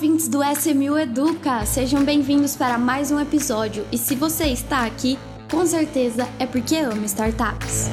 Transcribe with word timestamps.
ouvintes 0.00 0.28
do 0.28 0.40
SMU 0.42 0.98
Educa! 0.98 1.66
Sejam 1.66 2.02
bem-vindos 2.02 2.56
para 2.56 2.78
mais 2.78 3.12
um 3.12 3.20
episódio. 3.20 3.84
E 3.92 3.98
se 3.98 4.14
você 4.14 4.46
está 4.46 4.86
aqui, 4.86 5.18
com 5.50 5.66
certeza 5.66 6.26
é 6.38 6.46
porque 6.46 6.74
ama 6.76 7.04
startups. 7.04 7.90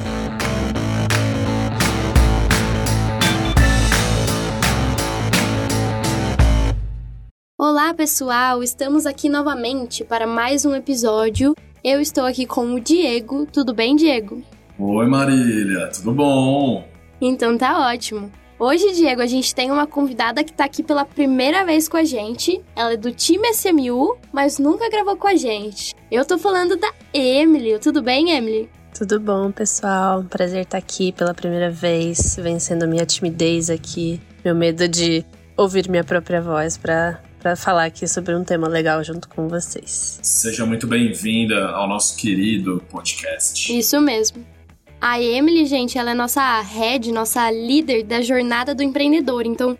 Olá, 7.58 7.92
pessoal! 7.92 8.62
Estamos 8.62 9.04
aqui 9.04 9.28
novamente 9.28 10.02
para 10.02 10.26
mais 10.26 10.64
um 10.64 10.74
episódio. 10.74 11.54
Eu 11.84 12.00
estou 12.00 12.24
aqui 12.24 12.46
com 12.46 12.72
o 12.72 12.80
Diego. 12.80 13.44
Tudo 13.44 13.74
bem, 13.74 13.94
Diego? 13.94 14.42
Oi, 14.78 15.06
Marília, 15.06 15.88
tudo 15.88 16.12
bom? 16.12 16.88
Então 17.20 17.58
tá 17.58 17.86
ótimo. 17.86 18.32
Hoje, 18.60 18.92
Diego, 18.92 19.22
a 19.22 19.26
gente 19.26 19.54
tem 19.54 19.70
uma 19.70 19.86
convidada 19.86 20.42
que 20.42 20.52
tá 20.52 20.64
aqui 20.64 20.82
pela 20.82 21.04
primeira 21.04 21.64
vez 21.64 21.88
com 21.88 21.96
a 21.96 22.02
gente. 22.02 22.60
Ela 22.74 22.94
é 22.94 22.96
do 22.96 23.12
time 23.12 23.48
SMU, 23.50 24.18
mas 24.32 24.58
nunca 24.58 24.90
gravou 24.90 25.16
com 25.16 25.28
a 25.28 25.36
gente. 25.36 25.94
Eu 26.10 26.24
tô 26.24 26.36
falando 26.36 26.76
da 26.76 26.92
Emily. 27.14 27.78
Tudo 27.78 28.02
bem, 28.02 28.32
Emily? 28.32 28.68
Tudo 28.92 29.20
bom, 29.20 29.52
pessoal? 29.52 30.24
Prazer 30.24 30.62
estar 30.62 30.76
aqui 30.76 31.12
pela 31.12 31.32
primeira 31.32 31.70
vez, 31.70 32.34
vencendo 32.34 32.88
minha 32.88 33.06
timidez 33.06 33.70
aqui, 33.70 34.20
meu 34.44 34.56
medo 34.56 34.88
de 34.88 35.24
ouvir 35.56 35.88
minha 35.88 36.02
própria 36.02 36.42
voz 36.42 36.76
para 36.76 37.22
para 37.38 37.54
falar 37.54 37.84
aqui 37.84 38.08
sobre 38.08 38.34
um 38.34 38.42
tema 38.42 38.66
legal 38.66 39.02
junto 39.04 39.28
com 39.28 39.46
vocês. 39.46 40.18
Seja 40.20 40.66
muito 40.66 40.88
bem-vinda 40.88 41.68
ao 41.68 41.86
nosso 41.86 42.16
querido 42.16 42.82
podcast. 42.90 43.78
Isso 43.78 44.00
mesmo. 44.00 44.57
A 45.00 45.20
Emily, 45.20 45.64
gente, 45.66 45.96
ela 45.96 46.10
é 46.10 46.14
nossa 46.14 46.60
head, 46.60 47.12
nossa 47.12 47.50
líder 47.50 48.02
da 48.02 48.20
jornada 48.20 48.74
do 48.74 48.82
empreendedor. 48.82 49.46
Então, 49.46 49.78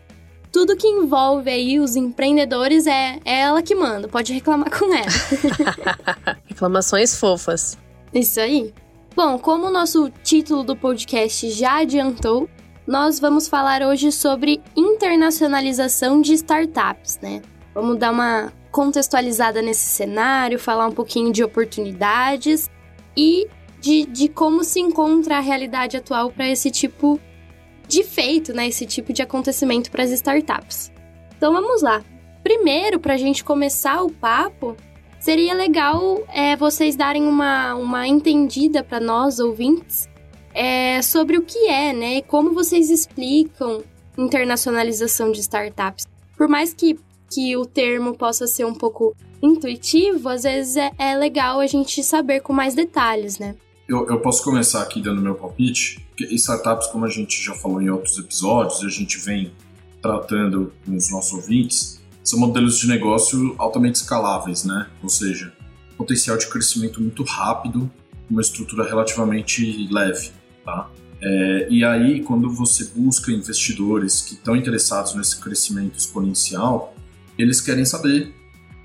tudo 0.53 0.77
que 0.77 0.87
envolve 0.87 1.51
aí 1.51 1.81
os 1.81 1.97
empreendedores 1.97 2.87
é, 2.87 3.19
é 3.25 3.41
ela 3.41 3.61
que 3.61 3.75
manda. 3.75 4.09
Pode 4.09 4.33
reclamar 4.33 4.71
com 4.79 4.95
ela. 4.95 5.07
Reclamações 6.47 7.17
fofas. 7.17 7.77
Isso 8.15 8.41
aí. 8.41 8.73
Bom, 9.15 9.39
como 9.39 9.67
o 9.67 9.71
nosso 9.71 10.11
título 10.23 10.63
do 10.63 10.77
podcast 10.77 11.51
já 11.51 11.79
adiantou, 11.79 12.49
nós 12.87 13.19
vamos 13.19 13.49
falar 13.49 13.83
hoje 13.83 14.13
sobre 14.13 14.63
internacionalização 14.77 16.21
de 16.21 16.35
startups, 16.35 17.19
né? 17.21 17.43
Vamos 17.75 17.99
dar 17.99 18.13
uma 18.13 18.53
contextualizada 18.71 19.61
nesse 19.61 19.87
cenário, 19.91 20.59
falar 20.59 20.87
um 20.87 20.93
pouquinho 20.93 21.33
de 21.33 21.43
oportunidades 21.43 22.71
e 23.17 23.49
de, 23.81 24.05
de 24.07 24.29
como 24.29 24.65
se 24.65 24.81
encontra 24.81 25.39
a 25.39 25.41
realidade 25.41 25.97
atual 25.97 26.31
para 26.31 26.49
esse 26.49 26.71
tipo 26.71 27.21
de 27.87 28.03
feito, 28.03 28.53
né? 28.53 28.69
Esse 28.69 28.87
tipo 28.87 29.13
de 29.13 29.23
acontecimento 29.23 29.91
para 29.91 30.03
as 30.03 30.11
startups. 30.11 30.93
Então 31.37 31.53
vamos 31.53 31.83
lá. 31.83 32.05
Primeiro, 32.43 32.99
para 33.01 33.15
a 33.15 33.19
gente 33.19 33.43
começar 33.45 34.03
o 34.03 34.11
papo, 34.11 34.77
seria 35.19 35.55
legal 35.55 36.23
é, 36.33 36.57
vocês 36.57 36.97
darem 36.97 37.25
uma, 37.25 37.75
uma 37.75 38.07
entendida 38.07 38.83
para 38.83 39.01
nós, 39.01 39.39
ouvintes, 39.39 40.09
é, 40.55 41.01
sobre 41.03 41.37
o 41.37 41.43
que 41.43 41.67
é, 41.67 41.93
né? 41.93 42.17
E 42.17 42.23
como 42.23 42.53
vocês 42.53 42.91
explicam 42.91 43.83
internacionalização 44.17 45.31
de 45.31 45.41
startups. 45.41 46.05
Por 46.37 46.49
mais 46.49 46.75
que, 46.75 46.99
que 47.31 47.57
o 47.57 47.65
termo 47.65 48.17
possa 48.17 48.47
ser 48.47 48.65
um 48.65 48.75
pouco 48.75 49.15
intuitivo, 49.41 50.29
às 50.29 50.43
vezes 50.43 50.77
é, 50.77 50.91
é 50.99 51.15
legal 51.17 51.61
a 51.61 51.67
gente 51.67 52.03
saber 52.03 52.41
com 52.41 52.53
mais 52.53 52.75
detalhes, 52.75 53.39
né? 53.39 53.55
Eu, 53.89 54.07
eu 54.07 54.21
posso 54.21 54.45
começar 54.45 54.83
aqui 54.83 55.01
dando 55.01 55.23
meu 55.23 55.35
palpite. 55.35 56.07
Startups, 56.21 56.89
como 56.89 57.07
a 57.07 57.09
gente 57.09 57.43
já 57.43 57.55
falou 57.55 57.81
em 57.81 57.89
outros 57.89 58.19
episódios, 58.19 58.85
a 58.85 58.91
gente 58.91 59.17
vem 59.17 59.51
tratando 60.03 60.75
com 60.85 60.95
os 60.95 61.11
nossos 61.11 61.33
ouvintes, 61.33 61.99
são 62.23 62.39
modelos 62.39 62.79
de 62.79 62.87
negócio 62.87 63.55
altamente 63.57 63.97
escaláveis, 63.97 64.63
né? 64.63 64.89
Ou 65.03 65.09
seja, 65.09 65.55
potencial 65.97 66.37
de 66.37 66.47
crescimento 66.49 67.01
muito 67.01 67.23
rápido, 67.23 67.91
uma 68.31 68.43
estrutura 68.43 68.85
relativamente 68.85 69.89
leve, 69.91 70.33
tá? 70.63 70.91
É, 71.23 71.69
e 71.71 71.83
aí, 71.83 72.23
quando 72.23 72.51
você 72.51 72.85
busca 72.95 73.33
investidores 73.33 74.21
que 74.21 74.35
estão 74.35 74.55
interessados 74.55 75.15
nesse 75.15 75.41
crescimento 75.41 75.99
exponencial, 75.99 76.95
eles 77.39 77.59
querem 77.63 77.87
saber, 77.87 78.35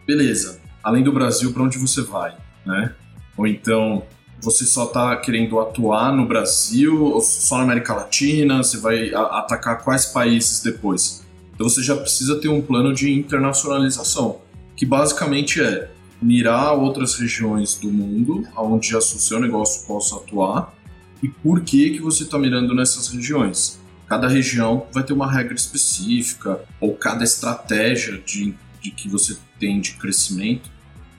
beleza, 0.07 0.61
além 0.81 1.03
do 1.03 1.11
Brasil, 1.11 1.51
para 1.51 1.63
onde 1.63 1.77
você 1.77 2.01
vai, 2.01 2.37
né? 2.65 2.95
Ou 3.35 3.45
então, 3.45 4.03
você 4.43 4.65
só 4.65 4.83
está 4.85 5.15
querendo 5.15 5.57
atuar 5.59 6.11
no 6.13 6.27
Brasil 6.27 7.05
ou 7.05 7.21
só 7.21 7.57
na 7.57 7.63
América 7.63 7.93
Latina? 7.93 8.61
Você 8.61 8.77
vai 8.77 9.13
atacar 9.13 9.81
quais 9.83 10.05
países 10.05 10.61
depois? 10.61 11.23
Então 11.55 11.69
você 11.69 11.81
já 11.81 11.95
precisa 11.95 12.39
ter 12.41 12.49
um 12.49 12.61
plano 12.61 12.93
de 12.93 13.11
internacionalização, 13.11 14.41
que 14.75 14.85
basicamente 14.85 15.61
é 15.61 15.89
mirar 16.21 16.73
outras 16.73 17.15
regiões 17.15 17.75
do 17.75 17.89
mundo 17.89 18.43
onde 18.57 18.95
o 18.95 19.01
seu 19.01 19.39
negócio 19.39 19.87
possa 19.87 20.17
atuar 20.17 20.73
e 21.21 21.29
por 21.29 21.61
que 21.61 21.91
que 21.91 22.01
você 22.01 22.23
está 22.23 22.37
mirando 22.37 22.75
nessas 22.75 23.07
regiões. 23.07 23.79
Cada 24.09 24.27
região 24.27 24.87
vai 24.91 25.03
ter 25.03 25.13
uma 25.13 25.31
regra 25.31 25.53
específica 25.53 26.61
ou 26.81 26.95
cada 26.95 27.23
estratégia 27.23 28.17
de, 28.17 28.53
de 28.81 28.91
que 28.91 29.07
você 29.07 29.37
tem 29.57 29.79
de 29.79 29.93
crescimento 29.93 30.69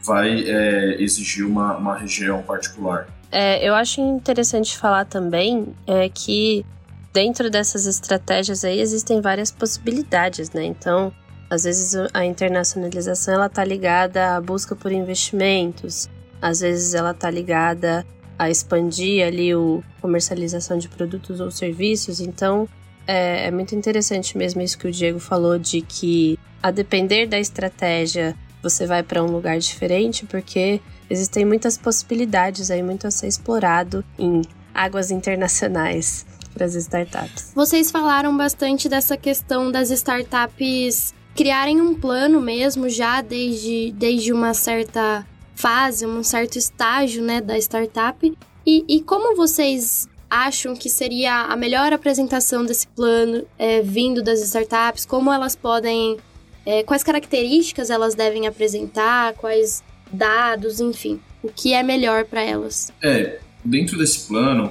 vai 0.04 0.44
é, 0.46 1.02
exigir 1.02 1.46
uma, 1.46 1.76
uma 1.76 1.96
região 1.96 2.42
particular. 2.42 3.08
É, 3.32 3.66
eu 3.66 3.74
acho 3.74 4.00
interessante 4.00 4.76
falar 4.78 5.04
também 5.04 5.74
é, 5.86 6.08
que 6.08 6.64
dentro 7.12 7.50
dessas 7.50 7.86
estratégias 7.86 8.64
aí 8.64 8.80
existem 8.80 9.20
várias 9.20 9.50
possibilidades, 9.50 10.50
né? 10.50 10.64
Então, 10.64 11.12
às 11.50 11.64
vezes 11.64 11.94
a 12.12 12.24
internacionalização 12.24 13.34
ela 13.34 13.48
tá 13.48 13.64
ligada 13.64 14.36
à 14.36 14.40
busca 14.40 14.76
por 14.76 14.92
investimentos, 14.92 16.08
às 16.40 16.60
vezes 16.60 16.94
ela 16.94 17.14
tá 17.14 17.30
ligada 17.30 18.04
a 18.38 18.50
expandir 18.50 19.24
ali 19.24 19.54
o 19.54 19.82
comercialização 20.00 20.76
de 20.76 20.88
produtos 20.88 21.40
ou 21.40 21.50
serviços. 21.50 22.20
Então, 22.20 22.68
é, 23.06 23.46
é 23.46 23.50
muito 23.50 23.74
interessante 23.74 24.36
mesmo 24.36 24.60
isso 24.60 24.78
que 24.78 24.88
o 24.88 24.92
Diego 24.92 25.18
falou 25.18 25.58
de 25.58 25.80
que 25.80 26.38
a 26.62 26.70
depender 26.70 27.26
da 27.26 27.38
estratégia 27.38 28.34
você 28.64 28.86
vai 28.86 29.02
para 29.02 29.22
um 29.22 29.26
lugar 29.26 29.58
diferente, 29.58 30.24
porque 30.26 30.80
existem 31.08 31.44
muitas 31.44 31.76
possibilidades 31.78 32.70
aí, 32.70 32.82
muito 32.82 33.06
a 33.06 33.10
ser 33.10 33.28
explorado 33.28 34.04
em 34.18 34.42
águas 34.74 35.10
internacionais 35.10 36.26
para 36.52 36.64
as 36.64 36.74
startups. 36.74 37.52
Vocês 37.54 37.90
falaram 37.90 38.36
bastante 38.36 38.88
dessa 38.88 39.16
questão 39.16 39.70
das 39.70 39.90
startups 39.90 41.14
criarem 41.34 41.80
um 41.80 41.94
plano 41.94 42.40
mesmo 42.40 42.88
já 42.88 43.20
desde, 43.20 43.92
desde 43.92 44.32
uma 44.32 44.54
certa 44.54 45.26
fase, 45.54 46.06
um 46.06 46.22
certo 46.22 46.56
estágio 46.56 47.22
né, 47.22 47.40
da 47.40 47.58
startup. 47.58 48.32
E, 48.66 48.84
e 48.88 49.02
como 49.02 49.36
vocês 49.36 50.08
acham 50.30 50.74
que 50.74 50.88
seria 50.88 51.42
a 51.42 51.56
melhor 51.56 51.92
apresentação 51.92 52.64
desse 52.64 52.86
plano 52.88 53.44
é, 53.58 53.82
vindo 53.82 54.22
das 54.22 54.40
startups? 54.40 55.04
Como 55.04 55.32
elas 55.32 55.54
podem 55.54 56.18
é, 56.66 56.82
quais 56.82 57.02
características 57.02 57.90
elas 57.90 58.14
devem 58.14 58.46
apresentar, 58.46 59.34
quais 59.34 59.82
dados, 60.12 60.80
enfim, 60.80 61.20
o 61.42 61.48
que 61.48 61.72
é 61.72 61.82
melhor 61.82 62.24
para 62.24 62.42
elas. 62.42 62.92
É, 63.02 63.40
dentro 63.64 63.98
desse 63.98 64.26
plano, 64.26 64.70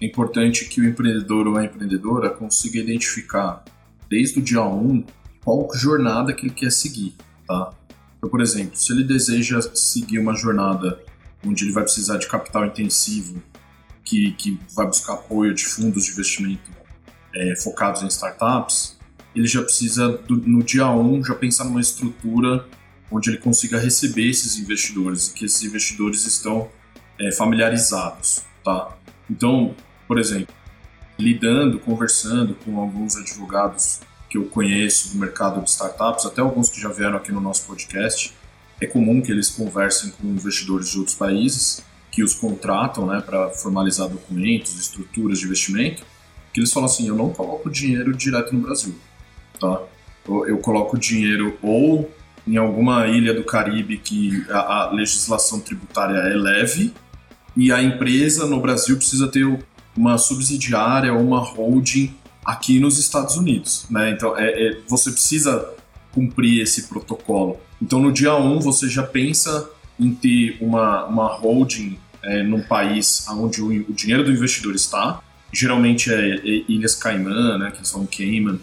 é 0.00 0.06
importante 0.06 0.66
que 0.66 0.80
o 0.80 0.84
empreendedor 0.84 1.46
ou 1.46 1.56
a 1.56 1.64
empreendedora 1.64 2.30
consiga 2.30 2.78
identificar 2.78 3.64
desde 4.08 4.38
o 4.38 4.42
dia 4.42 4.62
1 4.62 5.04
qual 5.44 5.68
jornada 5.74 6.32
que 6.32 6.46
ele 6.46 6.54
quer 6.54 6.70
seguir, 6.70 7.14
tá? 7.46 7.72
Então, 8.18 8.30
por 8.30 8.40
exemplo, 8.40 8.76
se 8.76 8.92
ele 8.92 9.02
deseja 9.02 9.60
seguir 9.74 10.18
uma 10.18 10.36
jornada 10.36 11.00
onde 11.44 11.64
ele 11.64 11.72
vai 11.72 11.82
precisar 11.82 12.18
de 12.18 12.28
capital 12.28 12.66
intensivo, 12.66 13.42
que, 14.04 14.32
que 14.32 14.60
vai 14.74 14.86
buscar 14.86 15.14
apoio 15.14 15.54
de 15.54 15.64
fundos 15.64 16.04
de 16.04 16.12
investimento 16.12 16.70
é, 17.34 17.56
focados 17.56 18.02
em 18.02 18.06
startups, 18.08 18.96
ele 19.34 19.46
já 19.46 19.62
precisa, 19.62 20.20
no 20.28 20.62
dia 20.62 20.88
1, 20.88 21.14
um, 21.14 21.24
já 21.24 21.34
pensar 21.34 21.64
numa 21.64 21.80
estrutura 21.80 22.66
onde 23.10 23.30
ele 23.30 23.38
consiga 23.38 23.78
receber 23.78 24.28
esses 24.28 24.58
investidores 24.58 25.28
e 25.28 25.34
que 25.34 25.44
esses 25.44 25.62
investidores 25.62 26.26
estão 26.26 26.68
é, 27.18 27.32
familiarizados, 27.32 28.42
tá? 28.64 28.96
Então, 29.30 29.74
por 30.06 30.18
exemplo, 30.18 30.54
lidando, 31.18 31.78
conversando 31.78 32.54
com 32.54 32.78
alguns 32.78 33.16
advogados 33.16 34.00
que 34.28 34.38
eu 34.38 34.44
conheço 34.46 35.12
do 35.12 35.18
mercado 35.18 35.62
de 35.62 35.68
startups, 35.68 36.24
até 36.24 36.40
alguns 36.40 36.70
que 36.70 36.80
já 36.80 36.88
vieram 36.88 37.16
aqui 37.16 37.32
no 37.32 37.40
nosso 37.40 37.66
podcast, 37.66 38.34
é 38.80 38.86
comum 38.86 39.20
que 39.20 39.30
eles 39.30 39.50
conversem 39.50 40.10
com 40.10 40.26
investidores 40.26 40.90
de 40.90 40.98
outros 40.98 41.14
países 41.14 41.82
que 42.10 42.22
os 42.22 42.34
contratam, 42.34 43.06
né, 43.06 43.22
para 43.24 43.50
formalizar 43.50 44.08
documentos, 44.08 44.78
estruturas 44.78 45.38
de 45.38 45.46
investimento, 45.46 46.02
que 46.52 46.60
eles 46.60 46.72
falam 46.72 46.86
assim, 46.86 47.08
eu 47.08 47.14
não 47.14 47.30
coloco 47.30 47.70
dinheiro 47.70 48.14
direto 48.14 48.54
no 48.54 48.60
Brasil 48.60 48.94
tá? 49.62 49.82
Eu, 50.28 50.46
eu 50.46 50.58
coloco 50.58 50.98
dinheiro 50.98 51.56
ou 51.62 52.10
em 52.46 52.56
alguma 52.56 53.06
ilha 53.06 53.32
do 53.32 53.44
Caribe 53.44 53.98
que 53.98 54.44
a, 54.50 54.58
a, 54.58 54.90
legislação 54.90 55.60
tributária 55.60 56.16
é 56.16 56.34
leve 56.34 56.92
e 57.56 57.70
a 57.70 57.82
empresa 57.82 58.46
no 58.46 58.60
Brasil 58.60 58.96
precisa 58.96 59.28
ter 59.28 59.46
uma 59.96 60.18
subsidiária 60.18 61.12
ou 61.12 61.20
uma 61.20 61.38
holding 61.38 62.14
aqui 62.44 62.80
nos 62.80 62.98
Estados 62.98 63.36
Unidos, 63.36 63.86
né? 63.88 64.10
Então 64.10 64.36
é, 64.36 64.48
é, 64.50 64.78
você 64.88 65.10
precisa 65.12 65.72
cumprir 66.12 66.62
esse 66.62 66.88
protocolo. 66.88 67.58
Então, 67.80 68.00
no 68.00 68.12
dia 68.12 68.34
1, 68.34 68.56
um, 68.56 68.60
você 68.60 68.88
já 68.88 69.02
pensa 69.02 69.68
em 69.98 70.14
ter 70.14 70.56
uma, 70.60 71.04
uma 71.06 71.26
holding 71.26 71.98
é, 72.22 72.42
num 72.42 72.62
país 72.62 73.26
onde 73.28 73.60
o, 73.60 73.66
o, 73.66 73.92
dinheiro 73.92 74.24
do 74.24 74.30
investidor 74.30 74.74
está. 74.74 75.20
Geralmente 75.52 76.12
é, 76.12 76.36
é 76.36 76.64
Ilhas 76.68 76.94
Caimã, 76.94 77.58
né, 77.58 77.72
que 77.76 77.86
são 77.86 78.06
Cayman, 78.06 78.60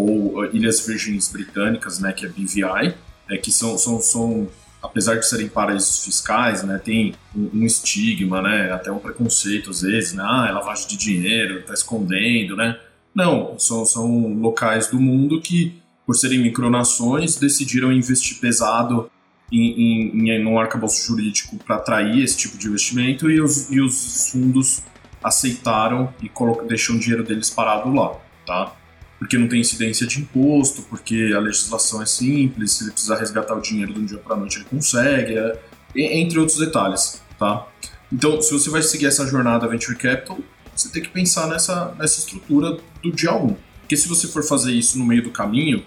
ou 0.00 0.40
uh, 0.40 0.56
Ilhas 0.56 0.86
Virgens 0.86 1.30
Britânicas, 1.30 1.98
né, 1.98 2.12
que 2.12 2.26
é 2.26 2.28
BVI, 2.28 2.94
é, 3.28 3.36
que 3.36 3.52
são, 3.52 3.76
são, 3.78 4.00
são, 4.00 4.48
apesar 4.82 5.16
de 5.16 5.26
serem 5.26 5.48
paraísos 5.48 6.04
fiscais, 6.04 6.62
né, 6.62 6.80
tem 6.82 7.14
um, 7.36 7.50
um, 7.54 7.64
estigma, 7.64 8.42
né, 8.42 8.72
até 8.72 8.90
um 8.90 8.98
preconceito 8.98 9.70
às 9.70 9.82
vezes, 9.82 10.14
né, 10.14 10.22
ah, 10.24 10.46
é 10.48 10.52
lavagem 10.52 10.88
de 10.88 10.96
dinheiro, 10.96 11.60
está 11.60 11.74
escondendo, 11.74 12.56
né. 12.56 12.78
Não, 13.14 13.58
são, 13.58 13.84
são 13.84 14.34
locais 14.34 14.88
do 14.88 15.00
mundo 15.00 15.40
que, 15.40 15.80
por 16.06 16.14
serem 16.14 16.38
micronações, 16.38 17.36
decidiram 17.36 17.92
investir 17.92 18.38
pesado 18.38 19.10
em, 19.52 20.12
em, 20.12 20.30
em 20.30 20.46
um 20.46 20.58
arcabouço 20.58 21.04
jurídico 21.06 21.56
para 21.56 21.76
atrair 21.76 22.22
esse 22.22 22.36
tipo 22.36 22.56
de 22.56 22.68
investimento 22.68 23.28
e 23.30 23.40
os, 23.40 23.70
e 23.70 23.80
os 23.80 24.30
fundos 24.30 24.82
aceitaram 25.22 26.12
e 26.22 26.30
deixam 26.66 26.96
o 26.96 26.98
dinheiro 26.98 27.24
deles 27.24 27.50
parado 27.50 27.92
lá, 27.92 28.16
tá? 28.46 28.76
Porque 29.20 29.38
não 29.38 29.46
tem 29.46 29.60
incidência 29.60 30.04
de 30.06 30.20
imposto, 30.20 30.82
porque 30.82 31.32
a 31.36 31.38
legislação 31.38 32.02
é 32.02 32.06
simples, 32.06 32.72
se 32.72 32.84
ele 32.84 32.90
precisar 32.90 33.18
resgatar 33.18 33.54
o 33.54 33.60
dinheiro 33.60 33.92
de 33.92 34.00
um 34.00 34.04
dia 34.04 34.18
para 34.18 34.34
noite 34.34 34.56
ele 34.56 34.64
consegue, 34.64 35.34
é, 35.36 35.60
entre 35.94 36.40
outros 36.40 36.58
detalhes, 36.58 37.22
tá? 37.38 37.68
Então, 38.12 38.42
se 38.42 38.52
você 38.52 38.68
vai 38.68 38.82
seguir 38.82 39.06
essa 39.06 39.24
jornada 39.26 39.68
Venture 39.68 39.96
Capital, 39.96 40.38
você 40.74 40.88
tem 40.88 41.02
que 41.02 41.10
pensar 41.10 41.46
nessa, 41.46 41.94
nessa 41.98 42.18
estrutura 42.18 42.78
do 43.02 43.12
dia 43.12 43.34
1. 43.34 43.56
Porque 43.80 43.96
se 43.96 44.08
você 44.08 44.26
for 44.26 44.42
fazer 44.42 44.72
isso 44.72 44.98
no 44.98 45.04
meio 45.04 45.22
do 45.22 45.30
caminho, 45.30 45.84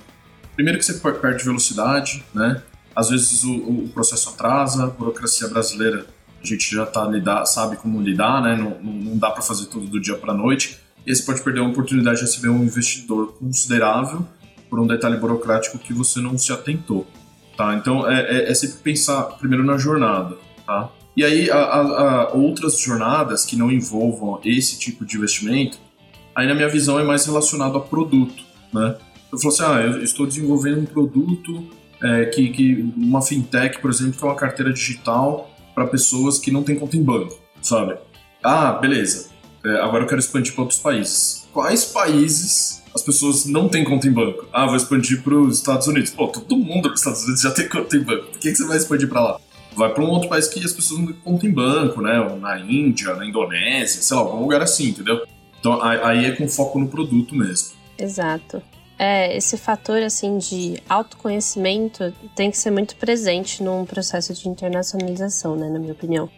primeiro 0.55 0.79
que 0.79 0.85
você 0.85 0.93
perde 0.93 1.43
velocidade, 1.43 2.23
né? 2.33 2.61
Às 2.95 3.09
vezes 3.09 3.43
o, 3.43 3.53
o 3.55 3.89
processo 3.89 4.29
atrasa, 4.29 4.83
a 4.83 4.87
burocracia 4.87 5.47
brasileira 5.47 6.05
a 6.43 6.45
gente 6.45 6.69
já 6.69 6.85
tá 6.85 7.05
lidar, 7.05 7.45
sabe 7.45 7.77
como 7.77 8.01
lidar, 8.01 8.41
né? 8.41 8.55
Não, 8.57 8.77
não, 8.83 9.17
dá 9.17 9.31
para 9.31 9.41
fazer 9.41 9.67
tudo 9.67 9.87
do 9.87 9.99
dia 9.99 10.15
para 10.15 10.33
noite. 10.33 10.77
E 11.05 11.15
você 11.15 11.23
pode 11.23 11.41
perder 11.41 11.59
a 11.59 11.67
oportunidade 11.67 12.19
de 12.19 12.25
receber 12.25 12.49
um 12.49 12.63
investidor 12.63 13.33
considerável 13.33 14.25
por 14.69 14.79
um 14.79 14.87
detalhe 14.87 15.17
burocrático 15.17 15.77
que 15.77 15.93
você 15.93 16.19
não 16.19 16.37
se 16.37 16.51
atentou, 16.51 17.05
tá? 17.55 17.75
Então 17.75 18.09
é, 18.09 18.21
é, 18.21 18.51
é 18.51 18.53
sempre 18.53 18.77
pensar 18.77 19.23
primeiro 19.37 19.63
na 19.63 19.77
jornada, 19.77 20.35
tá? 20.65 20.89
E 21.15 21.23
aí 21.23 21.51
a, 21.51 21.57
a, 21.57 22.21
a 22.23 22.33
outras 22.33 22.79
jornadas 22.79 23.45
que 23.45 23.55
não 23.55 23.71
envolvam 23.71 24.39
esse 24.43 24.79
tipo 24.79 25.05
de 25.05 25.17
investimento, 25.17 25.77
aí 26.35 26.47
na 26.47 26.55
minha 26.55 26.69
visão 26.69 26.99
é 26.99 27.03
mais 27.03 27.25
relacionado 27.25 27.77
a 27.77 27.81
produto, 27.81 28.43
né? 28.73 28.95
Eu 29.31 29.37
falo 29.39 29.53
assim, 29.53 29.63
ah, 29.63 29.81
eu 29.81 30.03
estou 30.03 30.25
desenvolvendo 30.25 30.81
um 30.81 30.85
produto 30.85 31.67
é, 32.01 32.25
que, 32.25 32.49
que 32.49 32.93
uma 32.95 33.21
fintech, 33.21 33.79
por 33.79 33.89
exemplo, 33.89 34.13
que 34.13 34.23
é 34.23 34.27
uma 34.27 34.35
carteira 34.35 34.71
digital 34.71 35.51
para 35.73 35.87
pessoas 35.87 36.39
que 36.39 36.51
não 36.51 36.63
têm 36.63 36.75
conta 36.75 36.97
em 36.97 37.03
banco, 37.03 37.37
sabe? 37.61 37.95
Ah, 38.43 38.73
beleza. 38.73 39.32
É, 39.65 39.81
agora 39.81 40.03
eu 40.03 40.07
quero 40.07 40.19
expandir 40.19 40.53
para 40.53 40.61
outros 40.61 40.79
países. 40.79 41.47
Quais 41.53 41.85
países 41.85 42.81
as 42.93 43.01
pessoas 43.01 43.45
não 43.45 43.69
têm 43.69 43.83
conta 43.83 44.07
em 44.07 44.11
banco? 44.11 44.47
Ah, 44.51 44.65
vou 44.65 44.75
expandir 44.75 45.21
para 45.23 45.35
os 45.35 45.57
Estados 45.57 45.87
Unidos. 45.87 46.11
Pô, 46.11 46.27
todo 46.27 46.55
mundo 46.57 46.89
nos 46.89 46.99
Estados 46.99 47.23
Unidos 47.23 47.41
já 47.41 47.51
tem 47.51 47.67
conta 47.67 47.95
em 47.95 48.01
banco. 48.01 48.27
Por 48.27 48.39
que, 48.39 48.51
que 48.51 48.55
você 48.55 48.65
vai 48.65 48.77
expandir 48.77 49.07
para 49.07 49.21
lá? 49.21 49.39
Vai 49.75 49.91
para 49.91 50.03
um 50.03 50.09
outro 50.09 50.29
país 50.29 50.47
que 50.47 50.63
as 50.63 50.73
pessoas 50.73 50.99
não 50.99 51.07
têm 51.07 51.15
conta 51.23 51.47
em 51.47 51.51
banco, 51.51 52.01
né? 52.01 52.37
Na 52.39 52.59
Índia, 52.59 53.15
na 53.15 53.25
Indonésia, 53.25 54.01
sei 54.01 54.15
lá, 54.15 54.23
algum 54.23 54.41
lugar 54.41 54.61
assim, 54.61 54.89
entendeu? 54.89 55.25
Então 55.59 55.81
aí 55.81 56.25
é 56.25 56.31
com 56.31 56.47
foco 56.47 56.77
no 56.77 56.87
produto 56.87 57.35
mesmo. 57.35 57.69
Exato 57.97 58.61
é, 58.97 59.35
esse 59.35 59.57
fator 59.57 60.01
assim 60.01 60.37
de 60.37 60.81
autoconhecimento 60.87 62.13
tem 62.35 62.51
que 62.51 62.57
ser 62.57 62.71
muito 62.71 62.95
presente 62.95 63.63
num 63.63 63.85
processo 63.85 64.33
de 64.33 64.47
internacionalização, 64.47 65.55
né, 65.55 65.69
na 65.69 65.79
minha 65.79 65.93
opinião. 65.93 66.29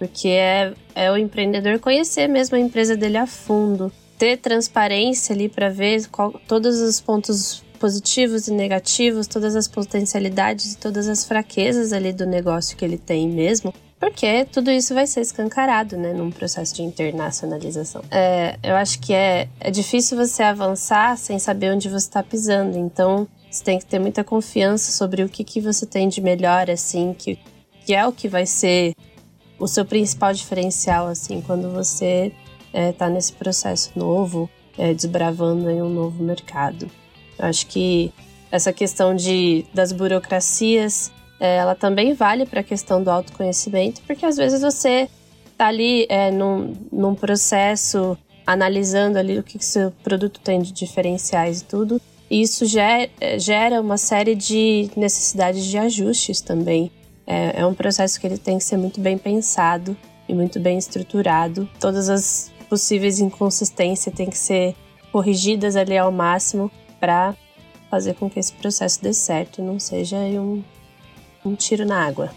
Porque 0.00 0.28
é, 0.28 0.72
é 0.94 1.12
o 1.12 1.16
empreendedor 1.18 1.78
conhecer 1.78 2.26
mesmo 2.26 2.56
a 2.56 2.58
empresa 2.58 2.96
dele 2.96 3.18
a 3.18 3.26
fundo, 3.26 3.92
ter 4.18 4.38
transparência 4.38 5.34
ali 5.34 5.46
para 5.46 5.68
ver 5.68 6.08
qual, 6.08 6.32
todos 6.48 6.80
os 6.80 6.98
pontos 7.02 7.62
positivos 7.78 8.48
e 8.48 8.52
negativos, 8.52 9.26
todas 9.26 9.54
as 9.54 9.68
potencialidades 9.68 10.72
e 10.72 10.78
todas 10.78 11.06
as 11.06 11.26
fraquezas 11.26 11.92
ali 11.92 12.14
do 12.14 12.24
negócio 12.24 12.78
que 12.78 12.84
ele 12.84 12.96
tem 12.96 13.28
mesmo, 13.28 13.74
porque 13.98 14.46
tudo 14.46 14.70
isso 14.70 14.94
vai 14.94 15.06
ser 15.06 15.20
escancarado, 15.20 15.98
né, 15.98 16.14
num 16.14 16.30
processo 16.30 16.74
de 16.74 16.82
internacionalização. 16.82 18.02
É, 18.10 18.58
eu 18.62 18.76
acho 18.76 18.98
que 19.00 19.12
é, 19.12 19.48
é 19.60 19.70
difícil 19.70 20.16
você 20.16 20.42
avançar 20.42 21.18
sem 21.18 21.38
saber 21.38 21.74
onde 21.74 21.90
você 21.90 22.06
está 22.06 22.22
pisando, 22.22 22.78
então 22.78 23.28
você 23.50 23.62
tem 23.62 23.78
que 23.78 23.84
ter 23.84 23.98
muita 23.98 24.24
confiança 24.24 24.92
sobre 24.92 25.22
o 25.22 25.28
que, 25.28 25.44
que 25.44 25.60
você 25.60 25.84
tem 25.84 26.08
de 26.08 26.22
melhor, 26.22 26.70
assim, 26.70 27.14
que, 27.18 27.38
que 27.84 27.94
é 27.94 28.06
o 28.06 28.12
que 28.12 28.28
vai 28.28 28.46
ser 28.46 28.94
o 29.60 29.68
seu 29.68 29.84
principal 29.84 30.32
diferencial, 30.32 31.06
assim, 31.06 31.40
quando 31.40 31.70
você 31.70 32.32
está 32.72 33.06
é, 33.06 33.10
nesse 33.10 33.32
processo 33.34 33.92
novo, 33.94 34.48
é, 34.76 34.94
desbravando 34.94 35.70
em 35.70 35.82
um 35.82 35.88
novo 35.88 36.22
mercado. 36.24 36.90
Eu 37.38 37.44
acho 37.44 37.66
que 37.66 38.12
essa 38.50 38.72
questão 38.72 39.14
de, 39.14 39.64
das 39.72 39.92
burocracias 39.92 41.12
é, 41.38 41.56
ela 41.56 41.74
também 41.74 42.12
vale 42.12 42.44
para 42.44 42.60
a 42.60 42.64
questão 42.64 43.02
do 43.02 43.10
autoconhecimento, 43.10 44.02
porque 44.06 44.26
às 44.26 44.36
vezes 44.36 44.60
você 44.60 45.08
está 45.50 45.68
ali 45.68 46.06
é, 46.08 46.30
num, 46.30 46.74
num 46.92 47.14
processo 47.14 48.16
analisando 48.46 49.18
ali 49.18 49.38
o 49.38 49.42
que, 49.42 49.58
que 49.58 49.64
seu 49.64 49.90
produto 50.02 50.40
tem 50.40 50.60
de 50.60 50.72
diferenciais 50.72 51.60
e 51.60 51.64
tudo, 51.64 52.00
e 52.30 52.42
isso 52.42 52.66
gera, 52.66 53.08
é, 53.20 53.38
gera 53.38 53.80
uma 53.80 53.96
série 53.96 54.34
de 54.34 54.90
necessidades 54.96 55.64
de 55.64 55.78
ajustes 55.78 56.40
também. 56.40 56.90
É, 57.30 57.60
é 57.60 57.66
um 57.66 57.74
processo 57.74 58.20
que 58.20 58.26
ele 58.26 58.38
tem 58.38 58.58
que 58.58 58.64
ser 58.64 58.76
muito 58.76 59.00
bem 59.00 59.16
pensado 59.16 59.96
e 60.28 60.34
muito 60.34 60.58
bem 60.58 60.76
estruturado. 60.76 61.68
Todas 61.78 62.08
as 62.08 62.50
possíveis 62.68 63.20
inconsistências 63.20 64.12
têm 64.12 64.28
que 64.28 64.38
ser 64.38 64.74
corrigidas 65.12 65.76
ali 65.76 65.96
ao 65.96 66.10
máximo 66.10 66.70
para 66.98 67.36
fazer 67.88 68.14
com 68.14 68.28
que 68.28 68.40
esse 68.40 68.52
processo 68.54 69.00
dê 69.00 69.12
certo 69.12 69.60
e 69.60 69.62
não 69.62 69.78
seja 69.78 70.16
um 70.16 70.62
um 71.44 71.54
tiro 71.54 71.86
na 71.86 72.06
água. 72.06 72.30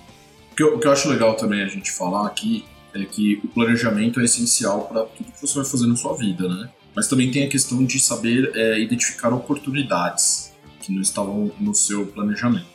O 0.51 0.55
que, 0.55 0.63
eu, 0.63 0.75
o 0.75 0.79
que 0.79 0.87
eu 0.87 0.91
acho 0.91 1.09
legal 1.09 1.35
também 1.35 1.61
a 1.61 1.67
gente 1.67 1.91
falar 1.91 2.27
aqui 2.27 2.63
é 2.93 3.03
que 3.03 3.41
o 3.43 3.47
planejamento 3.47 4.19
é 4.19 4.23
essencial 4.23 4.85
para 4.85 5.05
tudo 5.05 5.31
que 5.31 5.41
você 5.41 5.55
vai 5.55 5.65
fazer 5.65 5.87
na 5.87 5.95
sua 5.95 6.15
vida, 6.15 6.47
né? 6.47 6.69
Mas 6.95 7.07
também 7.07 7.31
tem 7.31 7.43
a 7.43 7.49
questão 7.49 7.83
de 7.83 7.99
saber 7.99 8.51
é, 8.55 8.79
identificar 8.79 9.33
oportunidades 9.33 10.53
que 10.79 10.93
não 10.93 11.01
estavam 11.01 11.51
no 11.59 11.73
seu 11.73 12.05
planejamento. 12.05 12.72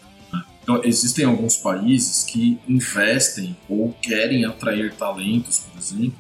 Então, 0.69 0.83
existem 0.85 1.25
alguns 1.25 1.57
países 1.57 2.25
que 2.25 2.59
investem 2.69 3.57
ou 3.71 3.91
querem 4.03 4.45
atrair 4.45 4.93
talentos, 4.93 5.61
por 5.61 5.79
exemplo, 5.79 6.19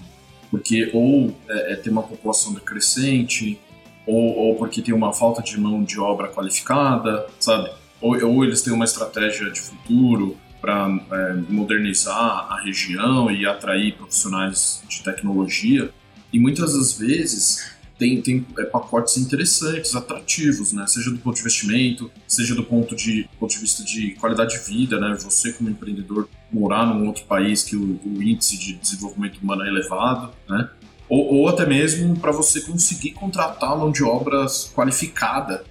porque 0.50 0.90
ou 0.94 1.36
é, 1.46 1.74
é, 1.74 1.76
tem 1.76 1.92
uma 1.92 2.02
população 2.02 2.54
decrescente, 2.54 3.60
ou, 4.06 4.38
ou 4.38 4.54
porque 4.54 4.80
tem 4.80 4.94
uma 4.94 5.12
falta 5.12 5.42
de 5.42 5.60
mão 5.60 5.84
de 5.84 6.00
obra 6.00 6.28
qualificada, 6.28 7.26
sabe? 7.38 7.70
ou, 8.00 8.18
ou 8.26 8.42
eles 8.42 8.62
têm 8.62 8.72
uma 8.72 8.86
estratégia 8.86 9.50
de 9.50 9.60
futuro 9.60 10.34
para 10.62 10.98
é, 11.12 11.34
modernizar 11.50 12.50
a 12.50 12.58
região 12.64 13.30
e 13.30 13.44
atrair 13.44 13.96
profissionais 13.96 14.82
de 14.88 15.02
tecnologia. 15.02 15.90
E 16.32 16.40
muitas 16.40 16.72
das 16.72 16.96
vezes 16.98 17.76
tem, 17.98 18.22
tem 18.22 18.46
é, 18.58 18.64
pacotes 18.64 19.16
interessantes, 19.16 19.94
atrativos, 19.96 20.72
né? 20.72 20.86
Seja 20.86 21.10
do 21.10 21.18
ponto 21.18 21.34
de 21.34 21.40
investimento, 21.40 22.10
seja 22.26 22.54
do 22.54 22.62
ponto 22.62 22.94
de, 22.94 23.28
ponto 23.38 23.50
de 23.50 23.58
vista 23.58 23.82
de 23.84 24.12
qualidade 24.12 24.58
de 24.58 24.64
vida, 24.64 25.00
né? 25.00 25.16
Você 25.20 25.52
como 25.52 25.68
empreendedor 25.68 26.28
morar 26.50 26.86
num 26.86 27.06
outro 27.06 27.24
país 27.24 27.64
que 27.64 27.76
o, 27.76 28.00
o 28.04 28.22
índice 28.22 28.56
de 28.56 28.74
desenvolvimento 28.74 29.38
humano 29.42 29.64
é 29.64 29.68
elevado, 29.68 30.32
né? 30.48 30.70
Ou, 31.08 31.34
ou 31.34 31.48
até 31.48 31.66
mesmo 31.66 32.16
para 32.18 32.30
você 32.30 32.60
conseguir 32.60 33.12
contratar 33.12 33.76
mão 33.76 33.90
de 33.90 34.04
obras 34.04 34.70
qualificada 34.74 35.64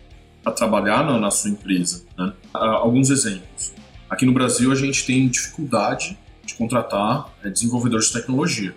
para 0.44 0.52
trabalhar 0.52 1.06
na, 1.06 1.20
na, 1.20 1.32
sua 1.32 1.52
empresa. 1.52 2.04
Né? 2.18 2.34
alguns 2.54 3.10
exemplos. 3.10 3.72
Aqui 4.10 4.26
no 4.26 4.34
Brasil, 4.34 4.72
a 4.72 4.76
gente 4.76 5.06
tem 5.06 5.28
dificuldade 5.28 6.18
de 6.44 6.56
contratar 6.56 7.32
é, 7.44 7.50
desenvolvedores 7.50 8.08
de 8.08 8.14
tecnologia. 8.14 8.74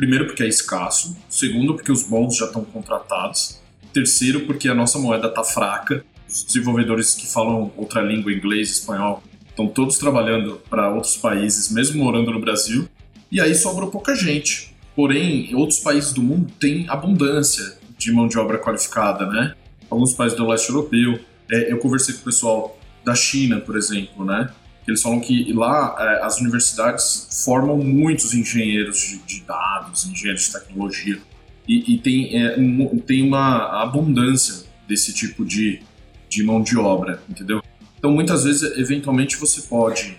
Primeiro, 0.00 0.24
porque 0.24 0.42
é 0.42 0.48
escasso. 0.48 1.14
Segundo, 1.28 1.74
porque 1.74 1.92
os 1.92 2.02
bons 2.02 2.38
já 2.38 2.46
estão 2.46 2.64
contratados. 2.64 3.60
Terceiro, 3.92 4.46
porque 4.46 4.66
a 4.66 4.74
nossa 4.74 4.98
moeda 4.98 5.28
está 5.28 5.44
fraca. 5.44 6.02
Os 6.26 6.42
desenvolvedores 6.42 7.14
que 7.14 7.30
falam 7.30 7.70
outra 7.76 8.00
língua, 8.00 8.32
inglês, 8.32 8.70
espanhol, 8.70 9.22
estão 9.46 9.68
todos 9.68 9.98
trabalhando 9.98 10.58
para 10.70 10.88
outros 10.88 11.18
países, 11.18 11.70
mesmo 11.70 12.02
morando 12.02 12.30
no 12.30 12.40
Brasil. 12.40 12.88
E 13.30 13.42
aí 13.42 13.54
sobrou 13.54 13.90
pouca 13.90 14.14
gente. 14.14 14.74
Porém, 14.96 15.54
outros 15.54 15.80
países 15.80 16.14
do 16.14 16.22
mundo 16.22 16.50
têm 16.58 16.88
abundância 16.88 17.76
de 17.98 18.10
mão 18.10 18.26
de 18.26 18.38
obra 18.38 18.56
qualificada, 18.56 19.26
né? 19.26 19.54
alguns 19.90 20.14
países 20.14 20.38
do 20.38 20.46
leste 20.46 20.70
europeu. 20.70 21.20
É, 21.52 21.70
eu 21.70 21.76
conversei 21.76 22.14
com 22.14 22.22
o 22.22 22.24
pessoal 22.24 22.78
da 23.04 23.14
China, 23.14 23.60
por 23.60 23.76
exemplo, 23.76 24.24
né? 24.24 24.48
Eles 24.86 25.02
falam 25.02 25.20
que 25.20 25.52
lá 25.52 25.94
é, 25.98 26.24
as 26.24 26.40
universidades 26.40 27.42
formam 27.44 27.78
muitos 27.78 28.34
engenheiros 28.34 28.98
de, 28.98 29.18
de 29.18 29.40
dados, 29.42 30.06
engenheiros 30.06 30.44
de 30.44 30.52
tecnologia, 30.52 31.20
e, 31.68 31.94
e 31.94 31.98
tem, 31.98 32.42
é, 32.42 32.58
um, 32.58 32.98
tem 32.98 33.22
uma 33.22 33.82
abundância 33.82 34.66
desse 34.88 35.12
tipo 35.12 35.44
de, 35.44 35.80
de 36.28 36.42
mão 36.42 36.62
de 36.62 36.76
obra, 36.76 37.22
entendeu? 37.28 37.62
Então, 37.98 38.10
muitas 38.10 38.44
vezes, 38.44 38.62
eventualmente, 38.78 39.36
você 39.36 39.62
pode 39.62 40.18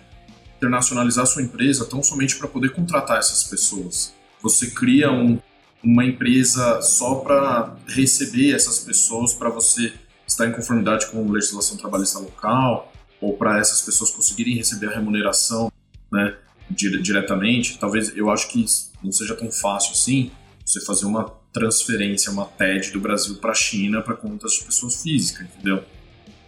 internacionalizar 0.57 1.25
sua 1.25 1.41
empresa 1.41 1.85
tão 1.85 2.03
somente 2.03 2.37
para 2.37 2.47
poder 2.47 2.69
contratar 2.69 3.17
essas 3.17 3.43
pessoas. 3.43 4.13
Você 4.41 4.69
cria 4.69 5.11
um, 5.11 5.39
uma 5.83 6.05
empresa 6.05 6.81
só 6.81 7.15
para 7.15 7.75
receber 7.87 8.53
essas 8.53 8.79
pessoas, 8.79 9.33
para 9.33 9.49
você 9.49 9.91
estar 10.27 10.47
em 10.47 10.51
conformidade 10.51 11.07
com 11.07 11.27
a 11.27 11.31
legislação 11.31 11.75
trabalhista 11.75 12.19
local, 12.19 12.90
ou 13.21 13.37
para 13.37 13.59
essas 13.59 13.81
pessoas 13.81 14.09
conseguirem 14.09 14.55
receber 14.55 14.87
a 14.87 14.95
remuneração 14.95 15.71
né, 16.11 16.35
diretamente. 16.69 17.77
Talvez 17.77 18.15
eu 18.17 18.29
acho 18.29 18.49
que 18.49 18.65
não 19.03 19.11
seja 19.11 19.35
tão 19.35 19.51
fácil 19.51 19.91
assim 19.91 20.31
você 20.65 20.81
fazer 20.81 21.05
uma 21.05 21.25
transferência, 21.53 22.31
uma 22.31 22.45
TED 22.45 22.91
do 22.91 22.99
Brasil 22.99 23.35
para 23.35 23.51
a 23.51 23.55
China 23.55 24.01
para 24.01 24.15
contas 24.15 24.53
de 24.53 24.63
pessoas 24.63 25.01
físicas, 25.01 25.45
entendeu? 25.45 25.83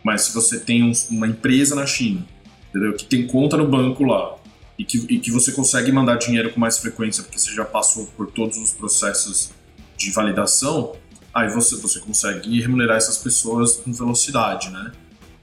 Mas 0.04 0.24
se 0.24 0.34
você 0.34 0.60
tem 0.60 0.84
um, 0.84 0.92
uma 1.12 1.28
empresa 1.28 1.76
na 1.76 1.86
China, 1.86 2.26
entendeu? 2.70 2.94
Que 2.94 3.06
tem 3.06 3.28
conta 3.28 3.58
no 3.58 3.68
banco 3.68 4.04
lá 4.04 4.36
e 4.78 4.84
que, 4.84 4.98
e 5.10 5.20
que 5.20 5.32
você 5.32 5.52
consegue 5.52 5.92
mandar 5.92 6.16
dinheiro 6.16 6.52
com 6.52 6.60
mais 6.60 6.78
frequência 6.78 7.24
porque 7.24 7.38
você 7.38 7.54
já 7.54 7.66
passou 7.66 8.08
por 8.18 8.28
todos 8.32 8.58
os 8.58 8.72
processos 8.72 9.52
de 9.98 10.12
validação, 10.12 10.96
aí 11.34 11.50
você, 11.50 11.76
você 11.76 12.00
consegue 12.00 12.60
remunerar 12.60 12.98
essas 12.98 13.18
pessoas 13.18 13.78
com 13.78 13.92
velocidade, 13.92 14.70
né? 14.70 14.92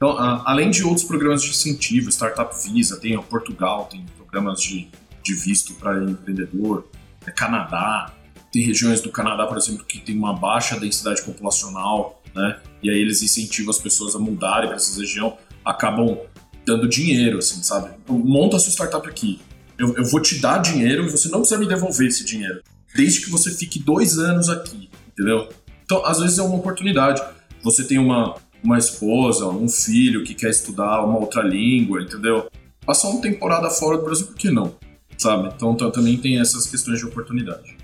Então, 0.00 0.16
além 0.46 0.70
de 0.70 0.82
outros 0.82 1.04
programas 1.04 1.42
de 1.42 1.50
incentivo, 1.50 2.08
Startup 2.08 2.50
Visa, 2.64 2.98
tem 2.98 3.18
o 3.18 3.22
Portugal, 3.22 3.84
tem 3.84 4.06
programas 4.16 4.62
de, 4.62 4.88
de 5.22 5.34
visto 5.34 5.74
para 5.74 6.02
empreendedor, 6.02 6.88
é 7.26 7.30
Canadá, 7.30 8.10
tem 8.50 8.62
regiões 8.62 9.02
do 9.02 9.10
Canadá, 9.10 9.46
por 9.46 9.58
exemplo, 9.58 9.84
que 9.84 10.00
tem 10.00 10.16
uma 10.16 10.32
baixa 10.34 10.80
densidade 10.80 11.20
populacional, 11.20 12.22
né? 12.34 12.58
E 12.82 12.88
aí 12.88 12.98
eles 12.98 13.20
incentivam 13.20 13.68
as 13.68 13.78
pessoas 13.78 14.16
a 14.16 14.18
mudarem 14.18 14.68
para 14.68 14.76
essa 14.76 14.98
região, 14.98 15.36
acabam 15.62 16.18
dando 16.64 16.88
dinheiro, 16.88 17.36
assim, 17.36 17.62
sabe? 17.62 17.90
Então, 18.02 18.18
monta 18.18 18.58
sua 18.58 18.72
startup 18.72 19.06
aqui. 19.06 19.38
Eu, 19.76 19.94
eu 19.96 20.04
vou 20.06 20.22
te 20.22 20.38
dar 20.40 20.58
dinheiro 20.62 21.04
e 21.04 21.10
você 21.10 21.28
não 21.28 21.40
precisa 21.40 21.60
me 21.60 21.68
devolver 21.68 22.08
esse 22.08 22.24
dinheiro. 22.24 22.62
Desde 22.96 23.20
que 23.20 23.30
você 23.30 23.50
fique 23.50 23.78
dois 23.78 24.18
anos 24.18 24.48
aqui, 24.48 24.88
entendeu? 25.12 25.50
Então, 25.84 26.02
às 26.06 26.20
vezes 26.20 26.38
é 26.38 26.42
uma 26.42 26.56
oportunidade. 26.56 27.22
Você 27.62 27.84
tem 27.84 27.98
uma, 27.98 28.34
uma 28.62 28.78
esposa, 28.78 29.46
um 29.48 29.68
filho 29.68 30.24
que 30.24 30.34
quer 30.34 30.50
estudar 30.50 31.04
uma 31.04 31.18
outra 31.18 31.42
língua, 31.42 32.02
entendeu? 32.02 32.48
Passar 32.84 33.08
uma 33.08 33.20
temporada 33.20 33.70
fora 33.70 33.98
do 33.98 34.04
Brasil, 34.04 34.26
por 34.26 34.36
que 34.36 34.50
não? 34.50 34.74
Sabe? 35.16 35.52
Então 35.54 35.74
também 35.90 36.16
tem 36.16 36.40
essas 36.40 36.66
questões 36.66 36.98
de 36.98 37.06
oportunidade. 37.06 37.76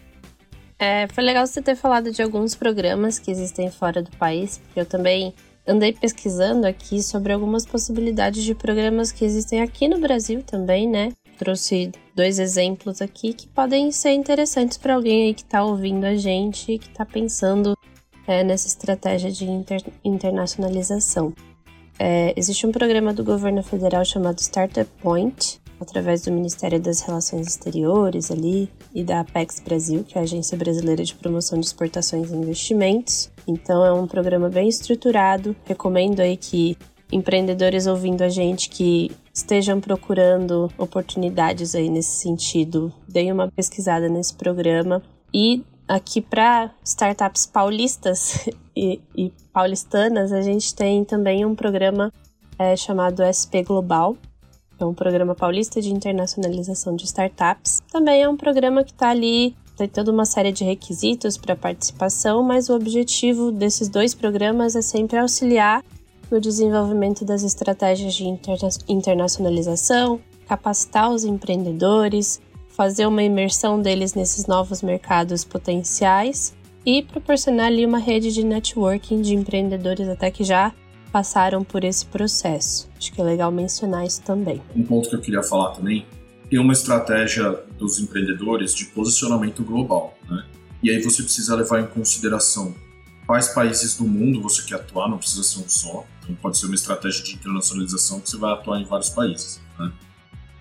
É, 0.78 1.08
foi 1.08 1.24
legal 1.24 1.46
você 1.46 1.62
ter 1.62 1.74
falado 1.74 2.10
de 2.10 2.22
alguns 2.22 2.54
programas 2.54 3.18
que 3.18 3.30
existem 3.30 3.70
fora 3.70 4.02
do 4.02 4.10
país, 4.18 4.58
porque 4.58 4.80
eu 4.80 4.86
também 4.86 5.34
andei 5.66 5.92
pesquisando 5.92 6.66
aqui 6.66 7.02
sobre 7.02 7.32
algumas 7.32 7.66
possibilidades 7.66 8.44
de 8.44 8.54
programas 8.54 9.10
que 9.10 9.24
existem 9.24 9.62
aqui 9.62 9.88
no 9.88 9.98
Brasil 9.98 10.42
também, 10.42 10.88
né? 10.88 11.12
Trouxe 11.38 11.90
dois 12.14 12.38
exemplos 12.38 13.02
aqui 13.02 13.34
que 13.34 13.48
podem 13.48 13.90
ser 13.90 14.12
interessantes 14.12 14.78
para 14.78 14.94
alguém 14.94 15.26
aí 15.26 15.34
que 15.34 15.42
está 15.42 15.62
ouvindo 15.64 16.04
a 16.04 16.14
gente 16.14 16.78
que 16.78 16.88
está 16.88 17.04
pensando 17.04 17.76
é, 18.26 18.42
nessa 18.42 18.66
estratégia 18.66 19.30
de 19.30 19.44
inter 19.44 19.82
internacionalização. 20.04 21.32
É, 21.98 22.34
existe 22.36 22.66
um 22.66 22.72
programa 22.72 23.12
do 23.12 23.24
governo 23.24 23.62
federal 23.62 24.04
chamado 24.04 24.40
Startup 24.40 24.90
Point, 25.00 25.60
através 25.80 26.22
do 26.22 26.32
Ministério 26.32 26.80
das 26.80 27.00
Relações 27.00 27.46
Exteriores 27.46 28.30
ali 28.30 28.70
e 28.94 29.04
da 29.04 29.20
Apex 29.20 29.60
Brasil, 29.60 30.04
que 30.04 30.16
é 30.16 30.20
a 30.20 30.24
Agência 30.24 30.56
Brasileira 30.56 31.04
de 31.04 31.14
Promoção 31.14 31.58
de 31.58 31.66
Exportações 31.66 32.30
e 32.30 32.34
Investimentos. 32.34 33.30
Então 33.46 33.84
é 33.84 33.92
um 33.92 34.06
programa 34.06 34.48
bem 34.48 34.68
estruturado. 34.68 35.54
Recomendo 35.64 36.20
aí 36.20 36.36
que 36.36 36.76
empreendedores 37.12 37.86
ouvindo 37.86 38.22
a 38.22 38.28
gente 38.28 38.68
que 38.68 39.10
estejam 39.32 39.80
procurando 39.80 40.70
oportunidades 40.78 41.74
aí 41.74 41.88
nesse 41.88 42.20
sentido, 42.20 42.92
deem 43.06 43.30
uma 43.30 43.50
pesquisada 43.50 44.08
nesse 44.08 44.34
programa. 44.34 45.02
E 45.32 45.62
aqui 45.88 46.20
para 46.20 46.70
startups 46.84 47.46
paulistas 47.46 48.48
e, 48.76 49.00
e, 49.16 49.32
paulistanas, 49.52 50.32
a 50.32 50.40
gente 50.40 50.74
tem 50.74 51.04
também 51.04 51.44
um 51.44 51.54
programa 51.54 52.12
é, 52.58 52.76
chamado 52.76 53.22
SP 53.24 53.62
Global, 53.62 54.16
é 54.78 54.84
um 54.84 54.92
programa 54.92 55.34
paulista 55.34 55.80
de 55.80 55.90
internacionalização 55.90 56.94
de 56.94 57.04
startups. 57.04 57.82
Também 57.90 58.22
é 58.22 58.28
um 58.28 58.36
programa 58.36 58.84
que 58.84 58.92
está 58.92 59.08
ali, 59.08 59.56
tem 59.76 59.88
toda 59.88 60.12
uma 60.12 60.26
série 60.26 60.52
de 60.52 60.64
requisitos 60.64 61.38
para 61.38 61.56
participação, 61.56 62.42
mas 62.42 62.68
o 62.68 62.74
objetivo 62.74 63.50
desses 63.50 63.88
dois 63.88 64.14
programas 64.14 64.76
é 64.76 64.82
sempre 64.82 65.18
auxiliar 65.18 65.82
no 66.30 66.40
desenvolvimento 66.40 67.24
das 67.24 67.42
estratégias 67.42 68.14
de 68.14 68.24
interna 68.24 68.68
internacionalização, 68.88 70.20
capacitar 70.46 71.10
os 71.10 71.24
empreendedores, 71.24 72.40
fazer 72.76 73.06
uma 73.06 73.22
imersão 73.22 73.80
deles 73.80 74.12
nesses 74.12 74.46
novos 74.46 74.82
mercados 74.82 75.44
potenciais 75.44 76.54
e 76.84 77.02
proporcionar 77.02 77.66
ali 77.66 77.86
uma 77.86 77.98
rede 77.98 78.30
de 78.32 78.44
networking 78.44 79.22
de 79.22 79.34
empreendedores 79.34 80.06
até 80.08 80.30
que 80.30 80.44
já 80.44 80.74
passaram 81.10 81.64
por 81.64 81.82
esse 81.84 82.04
processo. 82.04 82.88
Acho 82.98 83.10
que 83.10 83.20
é 83.20 83.24
legal 83.24 83.50
mencionar 83.50 84.04
isso 84.04 84.20
também. 84.22 84.60
Um 84.74 84.84
ponto 84.84 85.08
que 85.08 85.16
eu 85.16 85.20
queria 85.20 85.42
falar 85.42 85.70
também 85.70 86.04
tem 86.50 86.58
uma 86.60 86.74
estratégia 86.74 87.50
dos 87.78 87.98
empreendedores 87.98 88.74
de 88.74 88.84
posicionamento 88.86 89.64
global, 89.64 90.14
né? 90.28 90.44
E 90.82 90.90
aí 90.90 91.02
você 91.02 91.22
precisa 91.22 91.56
levar 91.56 91.80
em 91.80 91.86
consideração 91.86 92.74
quais 93.26 93.48
países 93.48 93.96
do 93.96 94.04
mundo 94.04 94.42
você 94.42 94.62
quer 94.62 94.76
atuar, 94.76 95.08
não 95.08 95.16
precisa 95.18 95.42
ser 95.42 95.60
um 95.60 95.68
só. 95.68 96.04
Então 96.22 96.36
pode 96.36 96.58
ser 96.58 96.66
uma 96.66 96.74
estratégia 96.74 97.24
de 97.24 97.34
internacionalização 97.34 98.20
que 98.20 98.28
você 98.28 98.36
vai 98.36 98.52
atuar 98.52 98.78
em 98.80 98.84
vários 98.84 99.08
países, 99.08 99.60
né? 99.78 99.90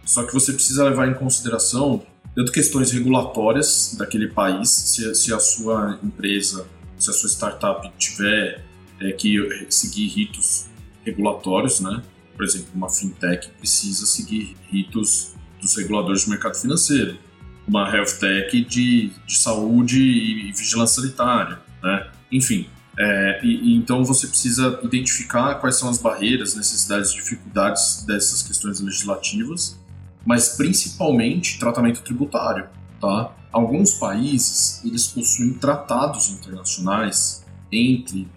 Só 0.06 0.24
que 0.24 0.34
você 0.34 0.54
precisa 0.54 0.84
levar 0.84 1.10
em 1.10 1.14
consideração 1.16 2.06
tanto 2.36 2.52
questões 2.52 2.92
regulatórias 2.92 3.96
daquele 3.98 4.28
país, 4.28 4.70
se, 4.70 5.16
se 5.16 5.34
a 5.34 5.40
sua 5.40 5.98
empresa, 6.04 6.68
se 6.98 7.10
a 7.10 7.14
sua 7.14 7.30
startup 7.30 7.90
tiver 7.98 8.64
é, 9.00 9.12
que 9.14 9.38
seguir 9.70 10.08
ritos 10.08 10.68
regulatórios, 11.06 11.80
né? 11.80 12.04
Por 12.36 12.44
exemplo, 12.44 12.68
uma 12.76 12.90
fintech 12.90 13.50
precisa 13.58 14.06
seguir 14.06 14.56
ritos 14.70 15.34
dos 15.62 15.76
reguladores 15.78 16.26
do 16.26 16.32
mercado 16.32 16.56
financeiro, 16.56 17.18
uma 17.66 17.90
health 17.90 18.20
tech 18.20 18.62
de, 18.66 19.12
de 19.26 19.38
saúde 19.38 20.00
e 20.00 20.52
vigilância 20.52 21.02
sanitária, 21.02 21.60
né? 21.82 22.12
Enfim, 22.32 22.68
é, 22.98 23.40
e, 23.44 23.76
então 23.76 24.04
você 24.04 24.28
precisa 24.28 24.80
identificar 24.84 25.56
quais 25.56 25.78
são 25.78 25.90
as 25.90 25.98
barreiras, 25.98 26.56
necessidades, 26.56 27.14
dificuldades 27.14 28.04
dessas 28.06 28.42
questões 28.42 28.82
legislativas, 28.82 29.80
mas 30.26 30.50
principalmente 30.58 31.60
tratamento 31.60 32.02
tributário, 32.02 32.68
tá? 33.00 33.36
Alguns 33.52 33.94
países 33.94 34.84
eles 34.84 35.08
possuem 35.08 35.54
tratados 35.54 36.30
internacionais 36.30 37.46
entre 37.72 38.28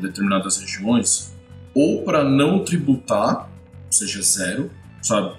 determinadas 0.00 0.58
regiões, 0.58 1.34
ou 1.74 2.02
para 2.02 2.24
não 2.24 2.64
tributar, 2.64 3.48
ou 3.86 3.92
seja, 3.92 4.22
zero, 4.22 4.70
sabe? 5.02 5.36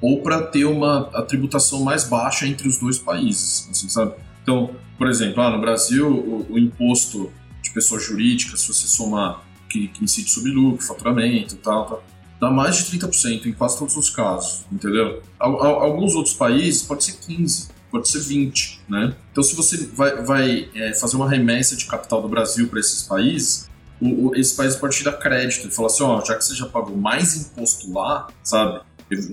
Ou 0.00 0.22
para 0.22 0.42
ter 0.42 0.64
uma 0.64 1.10
a 1.14 1.22
tributação 1.22 1.82
mais 1.82 2.04
baixa 2.04 2.46
entre 2.46 2.68
os 2.68 2.78
dois 2.78 2.98
países, 2.98 3.68
assim, 3.70 3.88
sabe? 3.88 4.14
Então, 4.42 4.70
por 4.98 5.08
exemplo, 5.08 5.42
ah, 5.42 5.50
no 5.50 5.60
Brasil, 5.60 6.08
o, 6.08 6.52
o 6.52 6.58
imposto 6.58 7.32
de 7.62 7.70
pessoa 7.70 8.00
jurídica, 8.00 8.56
se 8.56 8.68
você 8.68 8.86
somar 8.86 9.42
que, 9.68 9.88
que 9.88 10.04
incide 10.04 10.30
sobre 10.30 10.50
lucro, 10.50 10.84
faturamento 10.84 11.54
e 11.54 11.58
tal, 11.58 11.86
tal, 11.86 12.04
dá 12.40 12.50
mais 12.50 12.76
de 12.76 12.98
30% 12.98 13.46
em 13.46 13.52
quase 13.52 13.78
todos 13.78 13.96
os 13.96 14.10
casos, 14.10 14.64
entendeu? 14.70 15.22
Alguns 15.38 16.14
outros 16.14 16.34
países 16.34 16.82
pode 16.82 17.04
ser 17.04 17.12
15%, 17.12 17.70
pode 17.90 18.08
ser 18.08 18.20
20, 18.20 18.80
né? 18.88 19.14
Então, 19.32 19.42
se 19.42 19.54
você 19.54 19.86
vai, 19.86 20.22
vai 20.22 20.68
é, 20.74 20.92
fazer 20.94 21.16
uma 21.16 21.28
remessa 21.28 21.76
de 21.76 21.86
capital 21.86 22.20
do 22.20 22.28
Brasil 22.28 22.68
para 22.68 22.80
esses 22.80 23.02
países, 23.02 23.68
o, 24.00 24.28
o, 24.28 24.36
esses 24.36 24.52
países 24.52 24.78
podem 24.78 24.96
te 24.96 25.04
dar 25.04 25.12
crédito 25.12 25.68
e 25.68 25.70
falar 25.70 25.86
assim, 25.86 26.02
ó, 26.02 26.22
já 26.24 26.36
que 26.36 26.44
você 26.44 26.54
já 26.54 26.66
pagou 26.66 26.96
mais 26.96 27.36
imposto 27.36 27.92
lá, 27.92 28.28
sabe? 28.42 28.80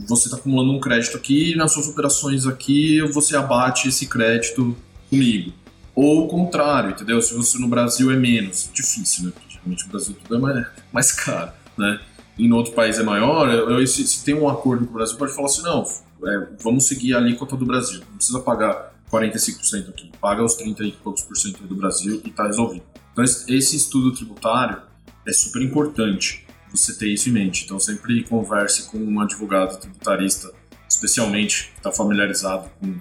Você 0.08 0.28
está 0.28 0.38
acumulando 0.38 0.72
um 0.72 0.80
crédito 0.80 1.18
aqui, 1.18 1.56
nas 1.56 1.74
suas 1.74 1.88
operações 1.88 2.46
aqui, 2.46 3.02
você 3.12 3.36
abate 3.36 3.90
esse 3.90 4.06
crédito 4.08 4.78
comigo. 5.10 5.52
Ou 5.96 6.26
o 6.26 6.28
contrário, 6.28 6.92
entendeu? 6.92 7.22
Se 7.22 7.34
você 7.34 7.58
no 7.58 7.68
Brasil 7.68 8.12
é 8.12 8.16
menos, 8.16 8.70
difícil, 8.74 9.26
né? 9.26 9.32
Porque 9.34 9.50
geralmente 9.50 9.84
no 9.86 9.90
Brasil 9.92 10.16
tudo 10.24 10.36
é 10.36 10.40
mais, 10.40 10.68
mais 10.92 11.12
caro, 11.12 11.52
né? 11.78 12.00
E 12.38 12.48
no 12.48 12.58
outro 12.58 12.74
país 12.74 12.98
é 12.98 13.04
maior, 13.04 13.48
eu, 13.50 13.86
se, 13.86 14.08
se 14.08 14.24
tem 14.26 14.34
um 14.34 14.50
acordo 14.50 14.86
com 14.86 14.92
o 14.92 14.96
Brasil, 14.96 15.18
pode 15.18 15.34
falar 15.34 15.48
assim, 15.48 15.62
não, 15.62 15.84
é, 16.28 16.48
vamos 16.62 16.88
seguir 16.88 17.14
a 17.14 17.18
alíquota 17.18 17.56
do 17.56 17.66
Brasil. 17.66 18.02
Não 18.10 18.18
precisa 18.18 18.40
pagar 18.40 18.94
45% 19.12 19.90
aqui, 19.90 20.12
paga 20.20 20.44
os 20.44 20.56
30 20.56 20.84
e 20.84 20.92
poucos 20.94 21.22
por 21.22 21.38
cento 21.38 21.64
do 21.64 21.76
Brasil 21.76 22.22
e 22.24 22.30
está 22.30 22.46
resolvido. 22.48 22.84
Então, 23.12 23.24
esse 23.24 23.76
estudo 23.76 24.12
tributário 24.12 24.82
é 25.28 25.32
super 25.32 25.62
importante 25.62 26.46
você 26.72 26.98
ter 26.98 27.08
isso 27.08 27.30
em 27.30 27.32
mente. 27.32 27.66
Então, 27.66 27.80
sempre 27.80 28.24
converse 28.24 28.90
com 28.90 28.98
um 28.98 29.22
advogado 29.22 29.80
tributarista, 29.80 30.52
especialmente 30.90 31.72
que 31.72 31.78
está 31.78 31.92
familiarizado 31.92 32.70
com 32.80 32.96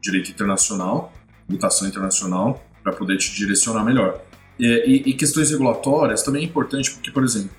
direito 0.00 0.30
internacional, 0.30 1.12
tributação 1.46 1.86
internacional, 1.86 2.64
para 2.82 2.92
poder 2.94 3.18
te 3.18 3.34
direcionar 3.34 3.84
melhor. 3.84 4.22
E, 4.58 4.66
e, 4.66 5.10
e, 5.10 5.14
questões 5.14 5.50
regulatórias 5.50 6.22
também 6.22 6.42
é 6.42 6.46
importante, 6.46 6.90
porque, 6.90 7.10
por 7.10 7.22
exemplo, 7.22 7.50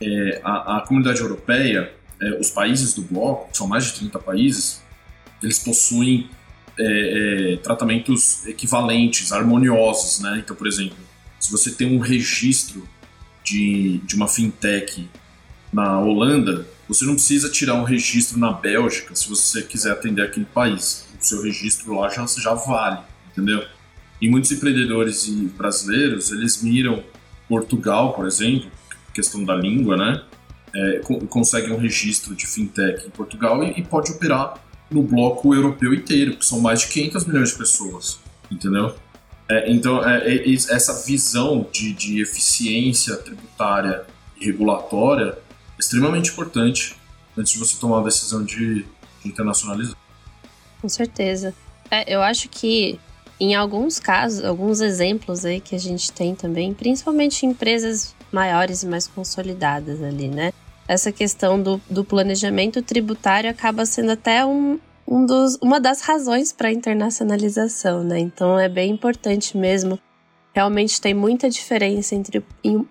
é, 0.00 0.40
a, 0.44 0.78
a, 0.78 0.80
comunidade 0.82 1.20
europeia, 1.20 1.92
é, 2.20 2.40
os 2.40 2.50
países 2.50 2.94
do 2.94 3.02
bloco, 3.02 3.50
que 3.50 3.56
são 3.56 3.66
mais 3.66 3.84
de 3.86 3.94
30 3.94 4.18
países, 4.18 4.82
eles 5.42 5.58
possuem 5.58 6.28
é, 6.78 7.52
é, 7.52 7.56
tratamentos 7.58 8.46
equivalentes, 8.46 9.32
harmoniosos, 9.32 10.20
né? 10.20 10.40
Então, 10.42 10.56
por 10.56 10.66
exemplo, 10.66 10.96
se 11.38 11.50
você 11.50 11.70
tem 11.70 11.96
um 11.96 12.00
registro 12.00 12.88
de, 13.44 13.98
de 13.98 14.16
uma 14.16 14.26
fintech 14.26 15.08
na 15.72 16.00
Holanda, 16.00 16.66
você 16.88 17.04
não 17.04 17.14
precisa 17.14 17.50
tirar 17.50 17.74
um 17.74 17.84
registro 17.84 18.38
na 18.38 18.52
Bélgica 18.52 19.14
se 19.14 19.28
você 19.28 19.62
quiser 19.62 19.92
atender 19.92 20.22
aquele 20.22 20.46
país. 20.46 21.06
O 21.20 21.24
seu 21.24 21.42
registro 21.42 21.94
lá 21.94 22.08
já, 22.08 22.26
já 22.26 22.54
vale, 22.54 23.00
entendeu? 23.30 23.64
E 24.20 24.28
muitos 24.28 24.50
empreendedores 24.52 25.26
brasileiros, 25.56 26.30
eles 26.30 26.62
miram 26.62 27.02
Portugal, 27.48 28.14
por 28.14 28.26
exemplo, 28.26 28.70
questão 29.14 29.44
da 29.44 29.54
língua, 29.54 29.96
né? 29.96 30.22
É, 30.74 31.00
consegue 31.28 31.72
um 31.72 31.76
registro 31.76 32.34
de 32.34 32.46
fintech 32.46 33.06
em 33.06 33.10
Portugal 33.10 33.62
e, 33.62 33.78
e, 33.78 33.82
pode 33.84 34.10
operar 34.10 34.54
no 34.90 35.04
bloco 35.04 35.54
europeu 35.54 35.94
inteiro, 35.94 36.36
que 36.36 36.44
são 36.44 36.60
mais 36.60 36.80
de 36.80 36.88
500 36.88 37.26
milhões 37.26 37.50
de 37.50 37.58
pessoas, 37.58 38.18
entendeu? 38.50 38.94
É, 39.48 39.70
então, 39.70 40.04
é, 40.04 40.34
é 40.34 40.52
essa 40.52 41.04
visão 41.06 41.66
de, 41.70 41.92
de 41.92 42.20
eficiência 42.20 43.16
tributária 43.16 44.04
e 44.40 44.46
regulatória 44.46 45.38
extremamente 45.78 46.30
importante 46.30 46.96
antes 47.36 47.52
de 47.52 47.58
você 47.58 47.78
tomar 47.78 48.00
a 48.00 48.04
decisão 48.04 48.44
de, 48.44 48.82
de 48.82 49.28
internacionalizar. 49.28 49.96
Com 50.80 50.88
certeza. 50.88 51.54
É, 51.90 52.12
eu 52.12 52.20
acho 52.20 52.48
que 52.48 52.98
em 53.38 53.54
alguns 53.54 53.98
casos, 53.98 54.44
alguns 54.44 54.80
exemplos 54.80 55.44
aí 55.44 55.60
que 55.60 55.74
a 55.74 55.78
gente 55.78 56.12
tem 56.12 56.34
também, 56.34 56.72
principalmente 56.72 57.44
em 57.44 57.50
empresas 57.50 58.14
maiores 58.34 58.82
e 58.82 58.86
mais 58.86 59.06
consolidadas 59.06 60.02
ali, 60.02 60.28
né? 60.28 60.52
Essa 60.86 61.12
questão 61.12 61.62
do, 61.62 61.80
do 61.88 62.04
planejamento 62.04 62.82
tributário 62.82 63.48
acaba 63.48 63.86
sendo 63.86 64.10
até 64.10 64.44
um, 64.44 64.78
um 65.06 65.24
dos, 65.24 65.56
uma 65.62 65.80
das 65.80 66.02
razões 66.02 66.52
para 66.52 66.68
a 66.68 66.72
internacionalização, 66.72 68.02
né? 68.02 68.18
Então 68.18 68.58
é 68.58 68.68
bem 68.68 68.90
importante 68.90 69.56
mesmo. 69.56 69.98
Realmente 70.52 71.00
tem 71.00 71.14
muita 71.14 71.48
diferença 71.48 72.14
entre, 72.14 72.44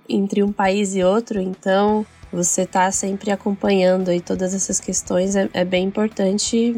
entre 0.09 0.43
um 0.43 0.51
país 0.51 0.95
e 0.95 1.03
outro, 1.03 1.39
então 1.39 2.05
você 2.31 2.65
tá 2.65 2.91
sempre 2.91 3.29
acompanhando 3.29 4.09
aí 4.09 4.19
todas 4.19 4.53
essas 4.53 4.79
questões 4.79 5.35
é, 5.35 5.49
é 5.53 5.63
bem 5.63 5.85
importante. 5.85 6.73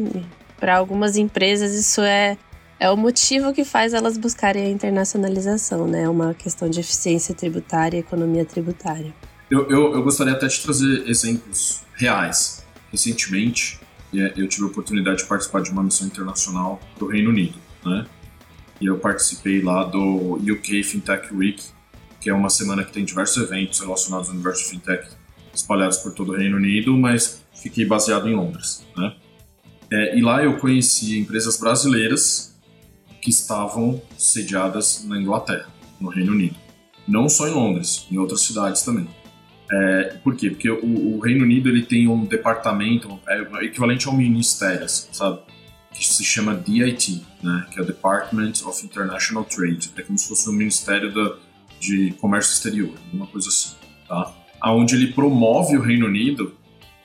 Para 0.60 0.76
algumas 0.76 1.16
empresas 1.16 1.72
isso 1.74 2.00
é, 2.02 2.36
é 2.78 2.90
o 2.90 2.96
motivo 2.96 3.52
que 3.52 3.64
faz 3.64 3.94
elas 3.94 4.18
buscarem 4.18 4.66
a 4.66 4.70
internacionalização, 4.70 5.86
né? 5.86 6.02
É 6.02 6.08
uma 6.08 6.34
questão 6.34 6.68
de 6.68 6.80
eficiência 6.80 7.34
tributária 7.34 7.96
e 7.96 8.00
economia 8.00 8.44
tributária. 8.44 9.14
Eu, 9.50 9.68
eu, 9.70 9.94
eu 9.94 10.02
gostaria 10.02 10.32
até 10.32 10.46
de 10.46 10.60
trazer 10.60 11.08
exemplos 11.08 11.82
reais. 11.94 12.64
Recentemente, 12.90 13.80
é, 14.14 14.34
eu 14.36 14.46
tive 14.48 14.64
a 14.64 14.66
oportunidade 14.66 15.18
de 15.18 15.24
participar 15.24 15.62
de 15.62 15.70
uma 15.70 15.82
missão 15.82 16.06
internacional 16.06 16.80
do 16.98 17.06
Reino 17.06 17.30
Unido, 17.30 17.58
né? 17.84 18.06
E 18.80 18.86
eu 18.86 18.98
participei 18.98 19.62
lá 19.62 19.84
do 19.84 20.34
UK 20.34 20.82
Fintech 20.82 21.32
Week, 21.34 21.62
que 22.20 22.28
é 22.28 22.34
uma 22.34 22.50
semana 22.50 22.84
que 22.84 22.92
tem 22.92 23.04
diversos 23.04 23.42
eventos 23.42 23.80
relacionados 23.80 24.28
ao 24.28 24.34
universo 24.34 24.68
fintech 24.68 25.08
espalhados 25.54 25.98
por 25.98 26.12
todo 26.12 26.32
o 26.32 26.36
Reino 26.36 26.58
Unido, 26.58 26.94
mas 26.94 27.42
fiquei 27.54 27.86
baseado 27.86 28.28
em 28.28 28.34
Londres. 28.34 28.84
Né? 28.94 29.14
É, 29.90 30.18
e 30.18 30.20
lá 30.20 30.44
eu 30.44 30.58
conheci 30.58 31.18
empresas 31.18 31.58
brasileiras 31.58 32.55
que 33.26 33.30
estavam 33.30 34.00
sediadas 34.16 35.04
na 35.04 35.20
Inglaterra, 35.20 35.66
no 36.00 36.08
Reino 36.08 36.30
Unido. 36.30 36.54
Não 37.08 37.28
só 37.28 37.48
em 37.48 37.50
Londres, 37.50 38.06
em 38.08 38.18
outras 38.18 38.42
cidades 38.42 38.82
também. 38.82 39.08
É, 39.68 40.18
por 40.22 40.36
quê? 40.36 40.48
Porque 40.48 40.70
o, 40.70 41.16
o, 41.16 41.18
Reino 41.18 41.42
Unido 41.42 41.68
ele 41.68 41.82
tem 41.82 42.06
um 42.06 42.24
departamento 42.24 43.18
é, 43.28 43.64
equivalente 43.64 44.06
ao 44.06 44.14
ministério, 44.14 44.84
assim, 44.84 45.08
sabe? 45.10 45.40
Que 45.92 46.06
se 46.06 46.22
chama 46.22 46.54
DIT, 46.54 47.26
né? 47.42 47.66
Que 47.72 47.80
é 47.80 47.82
o 47.82 47.84
Department 47.84 48.52
of 48.64 48.86
International 48.86 49.42
Trade. 49.42 49.90
É 49.96 50.02
como 50.02 50.16
se 50.16 50.28
fosse 50.28 50.48
o 50.48 50.52
um 50.52 50.54
Ministério 50.54 51.12
da, 51.12 51.34
de 51.80 52.12
Comércio 52.20 52.52
Exterior, 52.52 52.94
uma 53.12 53.26
coisa 53.26 53.48
assim, 53.48 53.74
tá? 54.06 54.32
aonde 54.60 54.94
ele 54.94 55.08
promove 55.08 55.76
o 55.76 55.80
Reino 55.80 56.06
Unido 56.06 56.54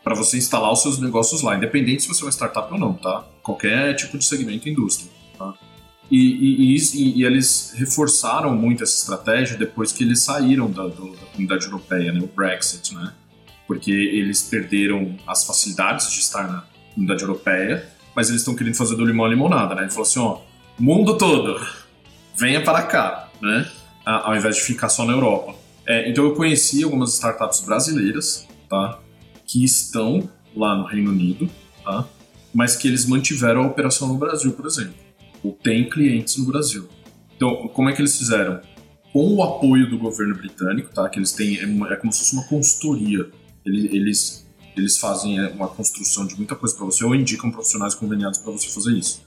para 0.04 0.14
você 0.14 0.38
instalar 0.38 0.72
os 0.72 0.84
seus 0.84 1.00
negócios 1.00 1.42
lá, 1.42 1.58
independente 1.58 2.04
se 2.04 2.08
você 2.08 2.22
é 2.22 2.26
uma 2.26 2.32
startup 2.32 2.72
ou 2.72 2.80
não, 2.80 2.94
tá? 2.94 3.26
Qualquer 3.42 3.96
tipo 3.96 4.20
de 4.20 4.26
segmento 4.26 4.70
indústria, 4.70 5.10
tá? 5.36 5.56
E, 6.12 6.18
e, 6.18 6.76
e, 6.76 7.20
e, 7.20 7.24
eles 7.24 7.74
reforçaram 7.78 8.54
muito 8.54 8.84
essa 8.84 8.98
estratégia 8.98 9.58
depois 9.58 9.94
que 9.94 10.04
eles 10.04 10.22
saíram 10.26 10.70
da, 10.70 10.84
do, 10.84 11.16
da 11.16 11.26
comunidade 11.28 11.66
europeia, 11.66 12.12
né, 12.12 12.20
o 12.20 12.28
Brexit, 12.28 12.94
né? 12.94 13.14
Porque 13.66 13.92
eles 13.92 14.42
perderam 14.42 15.18
as 15.26 15.46
facilidades 15.46 16.12
de 16.12 16.20
estar 16.20 16.46
na 16.52 16.66
comunidade 16.94 17.22
europeia, 17.24 17.90
mas 18.14 18.28
eles 18.28 18.42
estão 18.42 18.54
querendo 18.54 18.76
fazer 18.76 18.98
do 18.98 19.06
limão 19.06 19.26
a 19.26 19.30
limonada, 19.30 19.74
né? 19.74 19.84
Ele 19.84 19.90
falou 19.90 20.04
assim, 20.04 20.20
ó, 20.20 20.42
mundo 20.78 21.18
todo, 21.18 21.66
venha 22.38 22.62
para 22.62 22.84
cá, 22.84 23.30
né? 23.42 23.72
Ao 24.06 24.36
invés 24.36 24.58
de 24.58 24.64
ficar 24.64 24.90
só 24.90 25.06
na 25.06 25.14
Europa. 25.14 25.56
É, 25.88 26.10
então 26.10 26.26
eu 26.26 26.36
conheci 26.36 26.84
algumas 26.84 27.14
startups 27.14 27.62
brasileiras, 27.62 28.46
tá? 28.70 29.00
Que 29.46 29.64
estão 29.64 30.30
lá 30.54 30.76
no 30.76 30.84
Reino 30.84 31.12
Unido, 31.12 31.50
tá? 31.86 32.06
Mas 32.54 32.76
que 32.76 32.90
eles 32.90 33.06
mantiveram 33.06 33.64
a 33.64 33.68
operação 33.68 34.10
no 34.10 34.16
Brasil, 34.16 34.52
por 34.52 34.66
exemplo. 34.66 35.11
Ou 35.44 35.54
tem 35.54 35.90
clientes 35.90 36.38
no 36.38 36.46
Brasil. 36.46 36.88
Então, 37.36 37.68
como 37.70 37.90
é 37.90 37.94
que 37.94 38.02
eles 38.02 38.18
fizeram? 38.18 38.62
Com 39.12 39.36
o 39.36 39.44
apoio 39.44 39.90
do 39.90 39.98
governo 39.98 40.36
britânico, 40.36 40.94
tá? 40.94 41.10
Que 41.10 41.20
eles 41.20 41.32
têm, 41.34 41.58
é, 41.58 41.94
é 41.94 41.96
como 41.96 42.12
se 42.12 42.20
fosse 42.20 42.34
uma 42.34 42.44
consultoria. 42.46 43.30
Eles, 43.66 43.94
eles, 43.94 44.48
eles 44.78 44.98
fazem 44.98 45.40
é, 45.40 45.48
uma 45.50 45.68
construção 45.68 46.26
de 46.26 46.36
muita 46.36 46.56
coisa 46.56 46.76
para 46.76 46.86
você 46.86 47.04
ou 47.04 47.16
indicam 47.16 47.52
profissionais 47.52 47.96
conveniados 47.96 48.40
para 48.40 48.52
você 48.52 48.70
fazer 48.70 48.94
isso. 48.94 49.22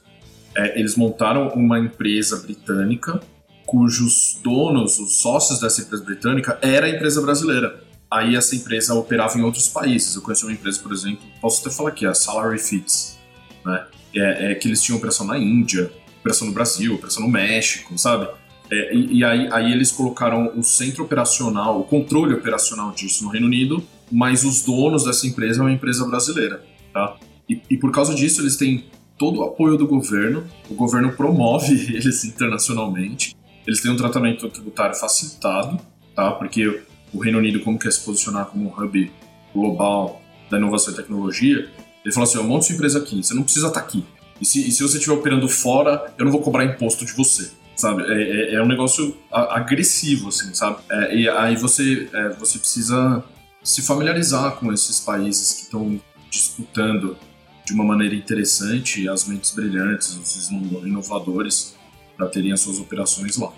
É, 0.57 0.79
eles 0.79 0.97
montaram 0.97 1.49
uma 1.49 1.79
empresa 1.79 2.37
britânica 2.37 3.21
cujos 3.67 4.39
donos, 4.43 4.99
os 4.99 5.21
sócios 5.21 5.61
dessa 5.61 5.83
empresa 5.83 6.05
britânica, 6.05 6.59
era 6.63 6.87
a 6.87 6.91
empresa 6.91 7.21
brasileira. 7.21 7.83
Aí 8.11 8.37
essa 8.37 8.55
empresa 8.55 8.95
operava 8.95 9.37
em 9.39 9.43
outros 9.43 9.69
países. 9.69 10.15
Eu 10.15 10.23
conheci 10.23 10.45
uma 10.45 10.53
empresa, 10.53 10.81
por 10.81 10.93
exemplo, 10.93 11.25
posso 11.41 11.61
até 11.61 11.75
falar 11.75 11.89
aqui, 11.89 12.07
a 12.07 12.15
Salary 12.15 12.59
Fits, 12.59 13.19
né? 13.65 13.87
É, 14.15 14.53
é, 14.53 14.55
que 14.55 14.69
eles 14.69 14.81
tinham 14.81 14.97
operação 14.97 15.27
na 15.27 15.37
Índia, 15.37 15.91
operação 16.25 16.49
no 16.49 16.55
Brasil, 16.55 16.95
operação 16.95 17.23
no 17.23 17.29
México, 17.29 17.97
sabe? 17.99 18.27
É, 18.73 18.95
e, 18.95 19.19
e 19.19 19.25
aí, 19.25 19.47
aí, 19.53 19.73
eles 19.73 19.93
colocaram 19.93 20.53
o 20.57 20.63
centro 20.63 21.05
operacional, 21.05 21.79
o 21.79 21.85
controle 21.85 22.33
operacional 22.33 22.93
disso 22.93 23.23
no 23.25 23.31
Reino 23.31 23.47
Unido, 23.47 23.85
mas 24.11 24.43
os 24.43 24.63
donos 24.63 25.05
dessa 25.05 25.27
empresa 25.27 25.61
é 25.61 25.63
uma 25.63 25.73
empresa 25.73 26.07
brasileira, 26.07 26.65
tá? 26.93 27.17
E, 27.49 27.61
e 27.69 27.77
por 27.77 27.93
causa 27.93 28.15
disso 28.15 28.41
eles 28.41 28.57
têm 28.57 28.87
todo 29.19 29.41
o 29.41 29.43
apoio 29.45 29.77
do 29.77 29.87
governo, 29.87 30.45
o 30.71 30.75
governo 30.75 31.13
promove 31.13 31.75
eles 31.95 32.25
internacionalmente, 32.25 33.37
eles 33.67 33.83
têm 33.83 33.93
um 33.93 33.97
tratamento 33.97 34.49
tributário 34.49 34.97
facilitado, 34.97 35.79
tá? 36.17 36.33
Porque 36.33 36.83
o 37.13 37.19
Reino 37.19 37.39
Unido, 37.39 37.61
como 37.61 37.79
quer 37.79 37.93
se 37.93 38.01
posicionar 38.01 38.47
como 38.47 38.67
um 38.67 38.83
hub 38.83 39.13
global 39.55 40.23
da 40.51 40.57
inovação 40.57 40.95
e 40.95 40.97
tecnologia, 40.97 41.69
ele 42.05 42.13
falou 42.13 42.29
assim: 42.29 42.39
eu 42.39 42.45
monto 42.45 42.67
sua 42.67 42.75
empresa 42.75 42.99
aqui, 42.99 43.23
você 43.23 43.35
não 43.35 43.43
precisa 43.43 43.69
estar 43.69 43.81
aqui. 43.81 44.05
E 44.45 44.47
se, 44.47 44.69
e 44.69 44.71
se 44.71 44.83
você 44.83 44.99
estiver 44.99 45.17
operando 45.17 45.49
fora, 45.49 46.13
eu 46.19 46.25
não 46.27 46.31
vou 46.31 46.43
cobrar 46.43 46.67
imposto 46.67 47.03
de 47.07 47.13
você, 47.13 47.51
sabe? 47.75 48.03
É, 48.03 48.53
é, 48.53 48.55
é 48.57 48.63
um 48.63 48.67
negócio 48.67 49.17
agressivo, 49.33 50.29
assim, 50.29 50.53
sabe? 50.53 50.83
É, 50.91 51.17
e 51.17 51.27
aí 51.31 51.57
você, 51.57 52.11
é, 52.13 52.29
você 52.29 52.59
precisa 52.59 53.25
se 53.63 53.81
familiarizar 53.81 54.57
com 54.57 54.71
esses 54.71 55.01
países 55.01 55.51
que 55.55 55.63
estão 55.63 55.99
disputando 56.31 57.17
de 57.65 57.73
uma 57.73 57.85
maneira 57.85 58.15
interessante 58.15 59.09
as 59.09 59.27
mentes 59.27 59.51
brilhantes, 59.55 60.15
os 60.15 60.51
inovadores 60.51 61.75
para 62.15 62.29
terem 62.29 62.53
as 62.53 62.61
suas 62.61 62.79
operações 62.79 63.39
lá. 63.39 63.51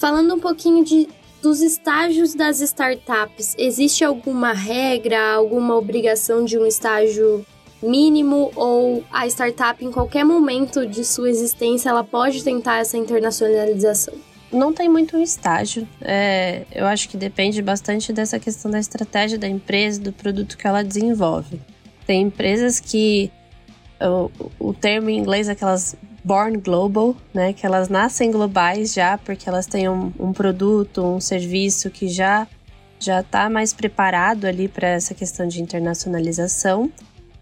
Falando 0.00 0.34
um 0.34 0.40
pouquinho 0.40 0.84
de, 0.84 1.08
dos 1.46 1.62
estágios 1.62 2.34
das 2.34 2.60
startups, 2.60 3.54
existe 3.56 4.02
alguma 4.04 4.52
regra, 4.52 5.34
alguma 5.34 5.76
obrigação 5.76 6.44
de 6.44 6.58
um 6.58 6.66
estágio 6.66 7.46
mínimo 7.80 8.50
ou 8.56 9.04
a 9.12 9.28
startup 9.28 9.84
em 9.84 9.92
qualquer 9.92 10.24
momento 10.24 10.84
de 10.84 11.04
sua 11.04 11.30
existência 11.30 11.88
ela 11.88 12.02
pode 12.02 12.42
tentar 12.42 12.78
essa 12.78 12.98
internacionalização? 12.98 14.14
não 14.52 14.72
tem 14.72 14.88
muito 14.88 15.18
estágio. 15.18 15.86
É, 16.00 16.64
eu 16.72 16.86
acho 16.86 17.08
que 17.08 17.16
depende 17.16 17.60
bastante 17.60 18.12
dessa 18.12 18.38
questão 18.38 18.70
da 18.70 18.78
estratégia 18.78 19.36
da 19.36 19.46
empresa, 19.46 20.00
do 20.00 20.12
produto 20.12 20.56
que 20.56 20.66
ela 20.66 20.82
desenvolve. 20.82 21.60
Tem 22.06 22.22
empresas 22.22 22.80
que 22.80 23.30
o, 24.00 24.30
o 24.58 24.74
termo 24.74 25.10
em 25.10 25.18
inglês 25.18 25.48
é 25.48 25.52
aquelas 25.52 25.96
born 26.24 26.58
global, 26.58 27.14
né? 27.32 27.52
Que 27.52 27.64
elas 27.64 27.88
nascem 27.88 28.30
globais 28.30 28.92
já 28.92 29.16
porque 29.18 29.48
elas 29.48 29.66
têm 29.66 29.88
um, 29.88 30.12
um 30.18 30.32
produto, 30.32 31.02
um 31.02 31.20
serviço 31.20 31.90
que 31.90 32.08
já 32.08 32.46
já 32.98 33.20
está 33.20 33.50
mais 33.50 33.74
preparado 33.74 34.46
ali 34.46 34.68
para 34.68 34.88
essa 34.88 35.14
questão 35.14 35.46
de 35.46 35.60
internacionalização. 35.60 36.90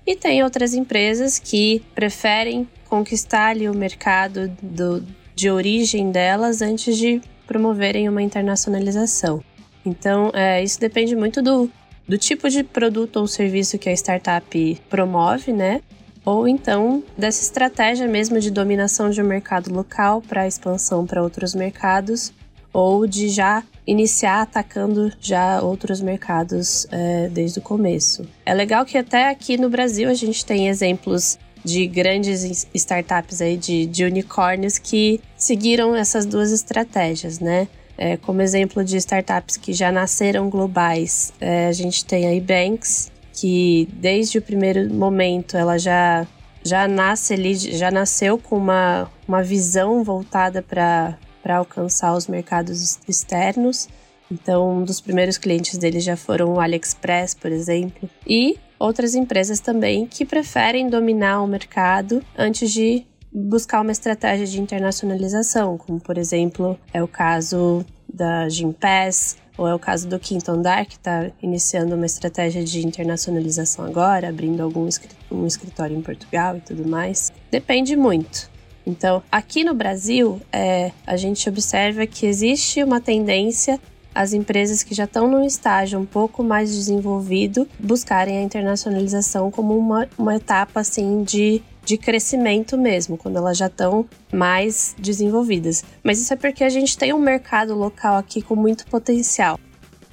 E 0.06 0.14
tem 0.16 0.42
outras 0.42 0.74
empresas 0.74 1.38
que 1.38 1.82
preferem 1.94 2.68
conquistar 2.88 3.48
ali 3.48 3.68
o 3.68 3.74
mercado 3.74 4.48
do, 4.60 5.02
de 5.34 5.50
origem 5.50 6.10
delas 6.10 6.60
antes 6.60 6.96
de 6.96 7.22
promoverem 7.46 8.08
uma 8.08 8.22
internacionalização. 8.22 9.42
Então, 9.84 10.30
é, 10.34 10.62
isso 10.62 10.80
depende 10.80 11.14
muito 11.14 11.40
do, 11.40 11.70
do 12.06 12.18
tipo 12.18 12.48
de 12.48 12.62
produto 12.62 13.16
ou 13.16 13.26
serviço 13.26 13.78
que 13.78 13.88
a 13.88 13.92
startup 13.92 14.82
promove, 14.88 15.52
né? 15.52 15.80
Ou 16.24 16.48
então 16.48 17.02
dessa 17.16 17.42
estratégia 17.42 18.08
mesmo 18.08 18.40
de 18.40 18.50
dominação 18.50 19.10
de 19.10 19.20
um 19.20 19.26
mercado 19.26 19.72
local 19.72 20.22
para 20.22 20.46
expansão 20.46 21.06
para 21.06 21.22
outros 21.22 21.54
mercados, 21.54 22.32
ou 22.72 23.06
de 23.06 23.28
já 23.28 23.62
iniciar 23.86 24.42
atacando 24.42 25.12
já 25.20 25.60
outros 25.60 26.00
mercados 26.00 26.86
é, 26.90 27.28
desde 27.28 27.58
o 27.58 27.62
começo. 27.62 28.26
É 28.44 28.52
legal 28.52 28.84
que 28.84 28.98
até 28.98 29.28
aqui 29.28 29.56
no 29.56 29.68
Brasil 29.70 30.08
a 30.08 30.14
gente 30.14 30.44
tem 30.44 30.68
exemplos 30.68 31.38
de 31.64 31.86
grandes 31.86 32.66
startups 32.74 33.40
aí, 33.40 33.56
de, 33.56 33.86
de 33.86 34.04
unicórnios 34.04 34.76
que 34.76 35.20
seguiram 35.36 35.94
essas 35.96 36.26
duas 36.26 36.52
estratégias, 36.52 37.38
né? 37.38 37.68
É, 37.96 38.16
como 38.16 38.42
exemplo 38.42 38.84
de 38.84 38.96
startups 38.96 39.56
que 39.56 39.72
já 39.72 39.90
nasceram 39.92 40.50
globais, 40.50 41.32
é, 41.40 41.68
a 41.68 41.72
gente 41.72 42.04
tem 42.04 42.26
a 42.26 42.34
Ebanks, 42.34 43.10
que 43.34 43.88
desde 43.94 44.38
o 44.38 44.42
primeiro 44.42 44.92
momento 44.94 45.56
ela 45.56 45.76
já, 45.76 46.26
já 46.64 46.86
nasce 46.86 47.34
ali, 47.34 47.54
já 47.54 47.90
nasceu 47.90 48.38
com 48.38 48.56
uma, 48.56 49.10
uma 49.26 49.42
visão 49.42 50.04
voltada 50.04 50.62
para 50.62 51.18
alcançar 51.56 52.14
os 52.14 52.28
mercados 52.28 53.00
externos. 53.08 53.88
Então, 54.30 54.78
um 54.78 54.84
dos 54.84 55.00
primeiros 55.00 55.36
clientes 55.36 55.76
deles 55.76 56.02
já 56.04 56.16
foram 56.16 56.54
o 56.54 56.60
AliExpress, 56.60 57.34
por 57.34 57.52
exemplo. 57.52 58.08
E 58.26 58.56
outras 58.78 59.14
empresas 59.14 59.60
também 59.60 60.06
que 60.06 60.24
preferem 60.24 60.88
dominar 60.88 61.42
o 61.42 61.46
mercado 61.46 62.22
antes 62.38 62.70
de 62.70 63.04
buscar 63.32 63.80
uma 63.80 63.92
estratégia 63.92 64.46
de 64.46 64.60
internacionalização, 64.60 65.76
como 65.76 65.98
por 65.98 66.16
exemplo 66.16 66.78
é 66.92 67.02
o 67.02 67.08
caso 67.08 67.84
da 68.12 68.48
Gimpass, 68.48 69.36
ou 69.56 69.68
é 69.68 69.74
o 69.74 69.78
caso 69.78 70.08
do 70.08 70.18
Quinto 70.18 70.50
Andar, 70.50 70.84
que 70.86 70.96
está 70.96 71.30
iniciando 71.42 71.94
uma 71.94 72.06
estratégia 72.06 72.64
de 72.64 72.84
internacionalização 72.86 73.84
agora, 73.84 74.28
abrindo 74.28 74.62
algum 74.62 74.88
um 75.30 75.46
escritório 75.46 75.96
em 75.96 76.02
Portugal 76.02 76.56
e 76.56 76.60
tudo 76.60 76.88
mais. 76.88 77.32
Depende 77.50 77.96
muito. 77.96 78.50
Então, 78.86 79.22
aqui 79.30 79.64
no 79.64 79.74
Brasil, 79.74 80.40
é, 80.52 80.92
a 81.06 81.16
gente 81.16 81.48
observa 81.48 82.06
que 82.06 82.26
existe 82.26 82.82
uma 82.82 83.00
tendência 83.00 83.80
as 84.14 84.32
empresas 84.32 84.82
que 84.82 84.94
já 84.94 85.04
estão 85.04 85.28
num 85.28 85.44
estágio 85.44 85.98
um 85.98 86.06
pouco 86.06 86.44
mais 86.44 86.72
desenvolvido 86.72 87.66
buscarem 87.78 88.38
a 88.38 88.42
internacionalização 88.42 89.50
como 89.50 89.76
uma, 89.76 90.08
uma 90.16 90.36
etapa 90.36 90.80
assim 90.80 91.24
de, 91.24 91.60
de 91.84 91.98
crescimento 91.98 92.78
mesmo, 92.78 93.16
quando 93.16 93.36
elas 93.36 93.58
já 93.58 93.66
estão 93.66 94.06
mais 94.32 94.94
desenvolvidas. 94.98 95.84
Mas 96.02 96.20
isso 96.20 96.32
é 96.32 96.36
porque 96.36 96.64
a 96.64 96.68
gente 96.68 96.96
tem 96.96 97.12
um 97.12 97.18
mercado 97.18 97.74
local 97.74 98.16
aqui 98.16 98.40
com 98.40 98.56
muito 98.56 98.86
potencial. 98.86 99.58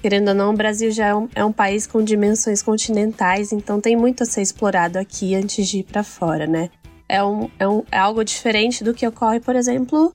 Querendo 0.01 0.29
ou 0.29 0.33
não, 0.33 0.51
o 0.51 0.57
Brasil 0.57 0.91
já 0.91 1.07
é 1.07 1.15
um, 1.15 1.29
é 1.35 1.45
um 1.45 1.51
país 1.51 1.85
com 1.85 2.03
dimensões 2.03 2.61
continentais, 2.61 3.51
então 3.51 3.79
tem 3.79 3.95
muito 3.95 4.23
a 4.23 4.25
ser 4.25 4.41
explorado 4.41 4.97
aqui 4.97 5.35
antes 5.35 5.67
de 5.67 5.79
ir 5.79 5.83
para 5.83 6.03
fora, 6.03 6.47
né? 6.47 6.69
É, 7.07 7.23
um, 7.23 7.49
é, 7.59 7.67
um, 7.67 7.83
é 7.91 7.97
algo 7.99 8.23
diferente 8.23 8.83
do 8.83 8.93
que 8.93 9.05
ocorre, 9.05 9.39
por 9.39 9.55
exemplo, 9.55 10.13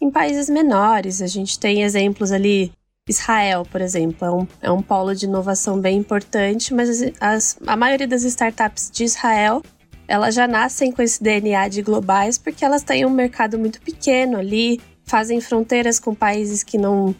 em 0.00 0.10
países 0.10 0.48
menores. 0.48 1.22
A 1.22 1.26
gente 1.26 1.58
tem 1.58 1.82
exemplos 1.82 2.32
ali 2.32 2.72
Israel, 3.08 3.64
por 3.70 3.80
exemplo, 3.80 4.26
é 4.26 4.30
um, 4.30 4.46
é 4.62 4.70
um 4.70 4.82
polo 4.82 5.14
de 5.14 5.26
inovação 5.26 5.80
bem 5.80 5.98
importante, 5.98 6.74
mas 6.74 7.02
as, 7.20 7.58
a 7.66 7.76
maioria 7.76 8.06
das 8.06 8.22
startups 8.22 8.90
de 8.90 9.04
Israel 9.04 9.62
elas 10.08 10.34
já 10.34 10.48
nascem 10.48 10.90
com 10.90 11.02
esse 11.02 11.22
DNA 11.22 11.68
de 11.68 11.82
globais 11.82 12.38
porque 12.38 12.64
elas 12.64 12.82
têm 12.82 13.04
um 13.04 13.10
mercado 13.10 13.58
muito 13.58 13.80
pequeno 13.82 14.38
ali, 14.38 14.80
fazem 15.04 15.40
fronteiras 15.40 16.00
com 16.00 16.14
países 16.14 16.62
que 16.62 16.78
não 16.78 17.14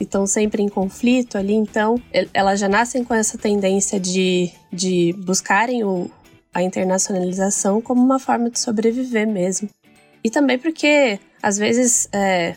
estão 0.00 0.26
sempre 0.26 0.62
em 0.62 0.68
conflito 0.68 1.36
ali, 1.36 1.52
então 1.52 2.00
elas 2.32 2.58
já 2.58 2.68
nascem 2.68 3.04
com 3.04 3.12
essa 3.12 3.36
tendência 3.36 4.00
de, 4.00 4.50
de 4.72 5.14
buscarem 5.18 5.84
o, 5.84 6.10
a 6.54 6.62
internacionalização 6.62 7.82
como 7.82 8.02
uma 8.02 8.18
forma 8.18 8.48
de 8.48 8.58
sobreviver 8.58 9.28
mesmo. 9.28 9.68
E 10.24 10.30
também 10.30 10.58
porque, 10.58 11.20
às 11.42 11.58
vezes, 11.58 12.08
é, 12.12 12.56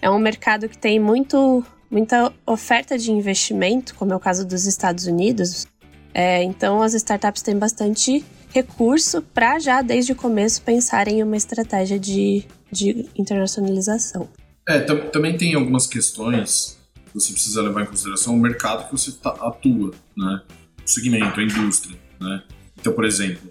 é 0.00 0.10
um 0.10 0.18
mercado 0.18 0.68
que 0.68 0.76
tem 0.76 0.98
muito 0.98 1.64
muita 1.88 2.32
oferta 2.46 2.96
de 2.96 3.12
investimento, 3.12 3.94
como 3.96 4.14
é 4.14 4.16
o 4.16 4.20
caso 4.20 4.46
dos 4.46 4.64
Estados 4.64 5.06
Unidos. 5.06 5.66
É, 6.14 6.42
então, 6.42 6.80
as 6.80 6.94
startups 6.94 7.42
têm 7.42 7.58
bastante 7.58 8.24
recurso 8.52 9.22
para 9.22 9.58
já, 9.58 9.82
desde 9.82 10.12
o 10.12 10.16
começo, 10.16 10.62
pensar 10.62 11.08
em 11.08 11.22
uma 11.22 11.36
estratégia 11.36 11.98
de, 11.98 12.44
de 12.70 13.06
internacionalização. 13.16 14.28
É, 14.68 14.80
também 14.80 15.36
tem 15.36 15.54
algumas 15.54 15.86
questões 15.86 16.78
que 16.94 17.14
você 17.14 17.32
precisa 17.32 17.62
levar 17.62 17.82
em 17.82 17.86
consideração 17.86 18.34
o 18.34 18.38
mercado 18.38 18.86
que 18.86 18.92
você 18.92 19.12
tá, 19.12 19.30
atua, 19.30 19.92
né? 20.16 20.42
O 20.84 20.88
segmento, 20.88 21.40
a 21.40 21.42
indústria, 21.42 21.98
né? 22.20 22.42
Então, 22.78 22.92
por 22.92 23.04
exemplo, 23.04 23.50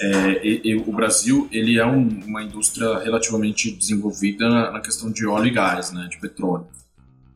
é, 0.00 0.46
e, 0.46 0.60
e, 0.64 0.76
o 0.76 0.92
Brasil 0.92 1.48
ele 1.52 1.78
é 1.78 1.86
um, 1.86 2.08
uma 2.24 2.42
indústria 2.42 2.98
relativamente 2.98 3.70
desenvolvida 3.70 4.48
na, 4.48 4.70
na 4.72 4.80
questão 4.80 5.10
de 5.10 5.26
óleo 5.26 5.46
e 5.46 5.50
gás, 5.50 5.92
né? 5.92 6.08
De 6.10 6.18
petróleo 6.18 6.66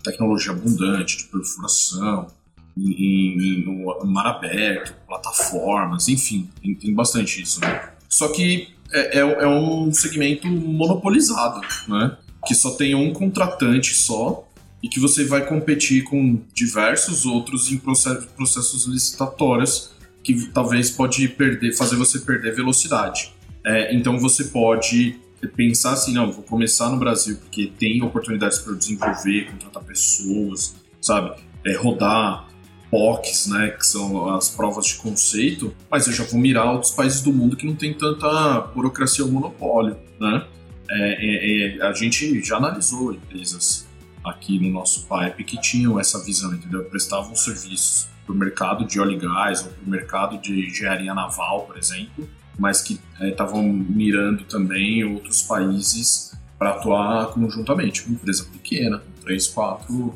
tecnologia 0.06 0.52
abundante 0.52 1.18
de 1.18 1.24
perfuração, 1.24 2.28
em, 2.76 3.62
em, 3.62 3.64
mar 4.04 4.26
aberto, 4.26 4.94
plataformas, 5.06 6.08
enfim, 6.08 6.48
tem, 6.62 6.74
tem 6.74 6.94
bastante 6.94 7.42
isso. 7.42 7.60
Né? 7.60 7.90
Só 8.08 8.28
que 8.28 8.68
é, 8.92 9.18
é, 9.18 9.20
é, 9.20 9.48
um 9.48 9.92
segmento 9.92 10.46
monopolizado, 10.46 11.60
né? 11.88 12.16
que 12.46 12.54
só 12.54 12.72
tem 12.72 12.94
um 12.94 13.12
contratante 13.12 13.94
só 13.94 14.46
e 14.82 14.88
que 14.88 15.00
você 15.00 15.24
vai 15.24 15.46
competir 15.46 16.04
com 16.04 16.40
diversos 16.52 17.24
outros 17.24 17.72
em 17.72 17.78
processos, 17.78 18.26
processos 18.26 18.86
licitatórios 18.86 19.90
que 20.22 20.48
talvez 20.48 20.90
pode 20.90 21.26
perder, 21.28 21.72
fazer 21.72 21.96
você 21.96 22.18
perder 22.18 22.54
velocidade. 22.54 23.32
É, 23.64 23.94
então 23.94 24.18
você 24.18 24.44
pode 24.44 25.18
pensar 25.56 25.92
assim, 25.92 26.12
não, 26.12 26.32
vou 26.32 26.42
começar 26.42 26.90
no 26.90 26.96
Brasil 26.96 27.36
porque 27.36 27.72
tem 27.78 28.02
oportunidades 28.02 28.58
para 28.58 28.74
desenvolver, 28.74 29.50
contratar 29.50 29.84
pessoas, 29.84 30.74
sabe? 31.00 31.40
É, 31.64 31.76
rodar 31.76 32.45
POCs, 32.90 33.48
né, 33.48 33.70
que 33.70 33.84
são 33.84 34.34
as 34.34 34.48
provas 34.48 34.86
de 34.86 34.94
conceito, 34.96 35.74
mas 35.90 36.06
eu 36.06 36.12
já 36.12 36.24
vou 36.24 36.40
mirar 36.40 36.72
outros 36.72 36.92
países 36.92 37.20
do 37.20 37.32
mundo 37.32 37.56
que 37.56 37.66
não 37.66 37.74
tem 37.74 37.92
tanta 37.92 38.60
burocracia 38.74 39.24
ou 39.24 39.30
monopólio, 39.30 39.96
né? 40.20 40.46
É, 40.88 41.76
é, 41.78 41.78
é, 41.78 41.82
a 41.82 41.92
gente 41.92 42.40
já 42.44 42.58
analisou 42.58 43.12
empresas 43.12 43.86
aqui 44.24 44.58
no 44.58 44.70
nosso 44.70 45.06
PAEP 45.06 45.42
que 45.44 45.60
tinham 45.60 45.98
essa 45.98 46.22
visão, 46.22 46.54
entendeu? 46.54 46.84
Prestavam 46.84 47.34
serviços 47.34 48.08
para 48.24 48.34
o 48.34 48.38
mercado 48.38 48.84
de 48.84 49.00
óleo 49.00 49.12
e 49.12 49.18
gás 49.18 49.64
ou 49.64 49.72
para 49.72 49.84
o 49.84 49.90
mercado 49.90 50.38
de 50.38 50.68
engenharia 50.68 51.12
naval, 51.12 51.62
por 51.62 51.76
exemplo, 51.76 52.28
mas 52.58 52.82
que 52.82 53.00
estavam 53.20 53.64
é, 53.64 53.68
mirando 53.68 54.44
também 54.44 55.04
outros 55.04 55.42
países 55.42 56.36
para 56.58 56.70
atuar 56.70 57.26
conjuntamente, 57.28 58.06
uma 58.06 58.14
empresa 58.14 58.44
pequena, 58.44 58.98
com 58.98 59.22
três, 59.22 59.46
quatro 59.46 60.14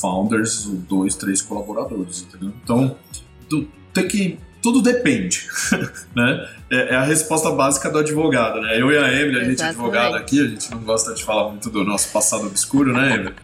founders, 0.00 0.66
ou 0.66 0.74
dois, 0.74 1.14
três 1.14 1.42
colaboradores, 1.42 2.22
entendeu? 2.22 2.52
Então, 2.62 2.96
tu, 3.48 3.68
tem 3.92 4.08
que 4.08 4.38
tudo 4.62 4.82
depende, 4.82 5.46
né? 6.14 6.48
É, 6.70 6.94
é, 6.94 6.96
a 6.96 7.04
resposta 7.04 7.50
básica 7.52 7.88
do 7.88 7.98
advogado, 7.98 8.60
né? 8.60 8.80
Eu 8.80 8.90
e 8.90 8.98
a 8.98 9.12
Emily, 9.12 9.40
a 9.40 9.44
gente 9.44 9.62
é 9.62 9.66
advogada 9.66 10.16
aqui, 10.16 10.40
a 10.40 10.48
gente 10.48 10.70
não 10.72 10.78
gosta 10.78 11.14
de 11.14 11.22
falar 11.22 11.50
muito 11.50 11.70
do 11.70 11.84
nosso 11.84 12.10
passado 12.10 12.46
obscuro, 12.46 12.92
né, 12.92 13.14
Emily? 13.14 13.34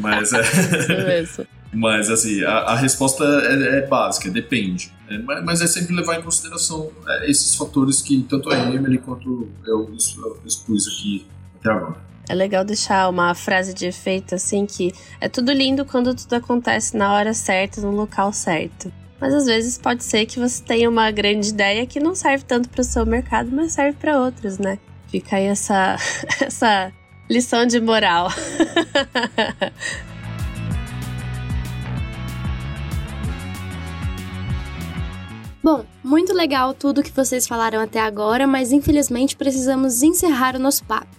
Mas 0.00 0.32
é. 0.32 0.42
Mas, 1.72 2.10
assim, 2.10 2.42
a, 2.44 2.58
a 2.58 2.76
resposta 2.76 3.24
é, 3.24 3.78
é, 3.78 3.86
básica, 3.86 4.30
depende. 4.30 4.92
É, 5.08 5.18
mas 5.42 5.60
é 5.60 5.66
sempre 5.66 5.94
levar 5.94 6.18
em 6.18 6.22
consideração 6.22 6.90
é, 7.06 7.30
esses 7.30 7.54
fatores 7.54 8.00
que 8.00 8.22
tanto 8.22 8.50
a 8.50 8.58
Emily 8.58 8.98
quanto 8.98 9.48
eu 9.66 9.90
expus 10.44 10.86
aqui 10.88 11.26
até 11.60 11.70
agora. 11.70 11.96
É 12.28 12.34
legal 12.34 12.62
deixar 12.64 13.08
uma 13.08 13.34
frase 13.34 13.72
de 13.72 13.86
efeito 13.86 14.34
assim 14.34 14.66
que 14.66 14.92
é 15.20 15.28
tudo 15.28 15.50
lindo 15.50 15.84
quando 15.84 16.14
tudo 16.14 16.34
acontece 16.34 16.96
na 16.96 17.14
hora 17.14 17.32
certa, 17.32 17.80
no 17.80 17.90
local 17.90 18.32
certo. 18.32 18.92
Mas 19.20 19.32
às 19.34 19.46
vezes 19.46 19.78
pode 19.78 20.04
ser 20.04 20.26
que 20.26 20.38
você 20.38 20.62
tenha 20.62 20.88
uma 20.88 21.10
grande 21.10 21.48
ideia 21.48 21.86
que 21.86 21.98
não 21.98 22.14
serve 22.14 22.44
tanto 22.44 22.68
para 22.68 22.82
o 22.82 22.84
seu 22.84 23.04
mercado, 23.06 23.50
mas 23.50 23.72
serve 23.72 23.96
para 23.98 24.20
outros, 24.20 24.58
né? 24.58 24.78
Fica 25.08 25.36
aí 25.36 25.46
essa, 25.46 25.96
essa 26.40 26.92
lição 27.28 27.66
de 27.66 27.80
moral. 27.80 28.28
Bom, 35.60 35.84
muito 36.04 36.32
legal 36.32 36.72
tudo 36.72 37.02
que 37.02 37.10
vocês 37.10 37.46
falaram 37.46 37.80
até 37.80 38.00
agora, 38.00 38.46
mas 38.46 38.70
infelizmente 38.70 39.36
precisamos 39.36 40.02
encerrar 40.02 40.54
o 40.54 40.58
nosso 40.58 40.84
papo. 40.84 41.17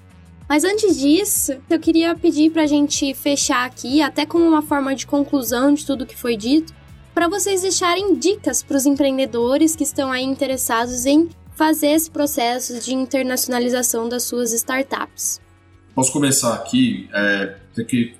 Mas 0.50 0.64
antes 0.64 0.98
disso, 0.98 1.54
eu 1.70 1.80
queria 1.80 2.16
pedir 2.16 2.50
para 2.50 2.64
a 2.64 2.68
gente 2.68 3.14
fechar 3.14 3.68
aqui, 3.68 4.02
até 4.02 4.26
como 4.26 4.44
uma 4.44 4.64
forma 4.64 4.96
de 4.96 5.06
conclusão 5.06 5.76
de 5.76 5.86
tudo 5.86 6.08
que 6.08 6.18
foi 6.18 6.36
dito, 6.36 6.74
para 7.14 7.28
vocês 7.28 7.62
deixarem 7.62 8.16
dicas 8.16 8.64
para 8.64 8.76
os 8.76 8.88
empreendedores 8.88 9.76
que 9.76 9.84
estão 9.84 10.12
aí 10.12 10.24
interessados 10.24 11.06
em 11.06 11.30
fazer 11.54 11.90
esse 11.90 12.10
processo 12.10 12.80
de 12.80 12.96
internacionalização 12.96 14.10
das 14.10 14.24
suas 14.24 14.52
startups. 14.52 15.40
posso 15.94 16.12
começar 16.12 16.56
aqui, 16.56 17.08
é, 17.14 17.58
tem 17.76 17.86
que, 17.86 18.16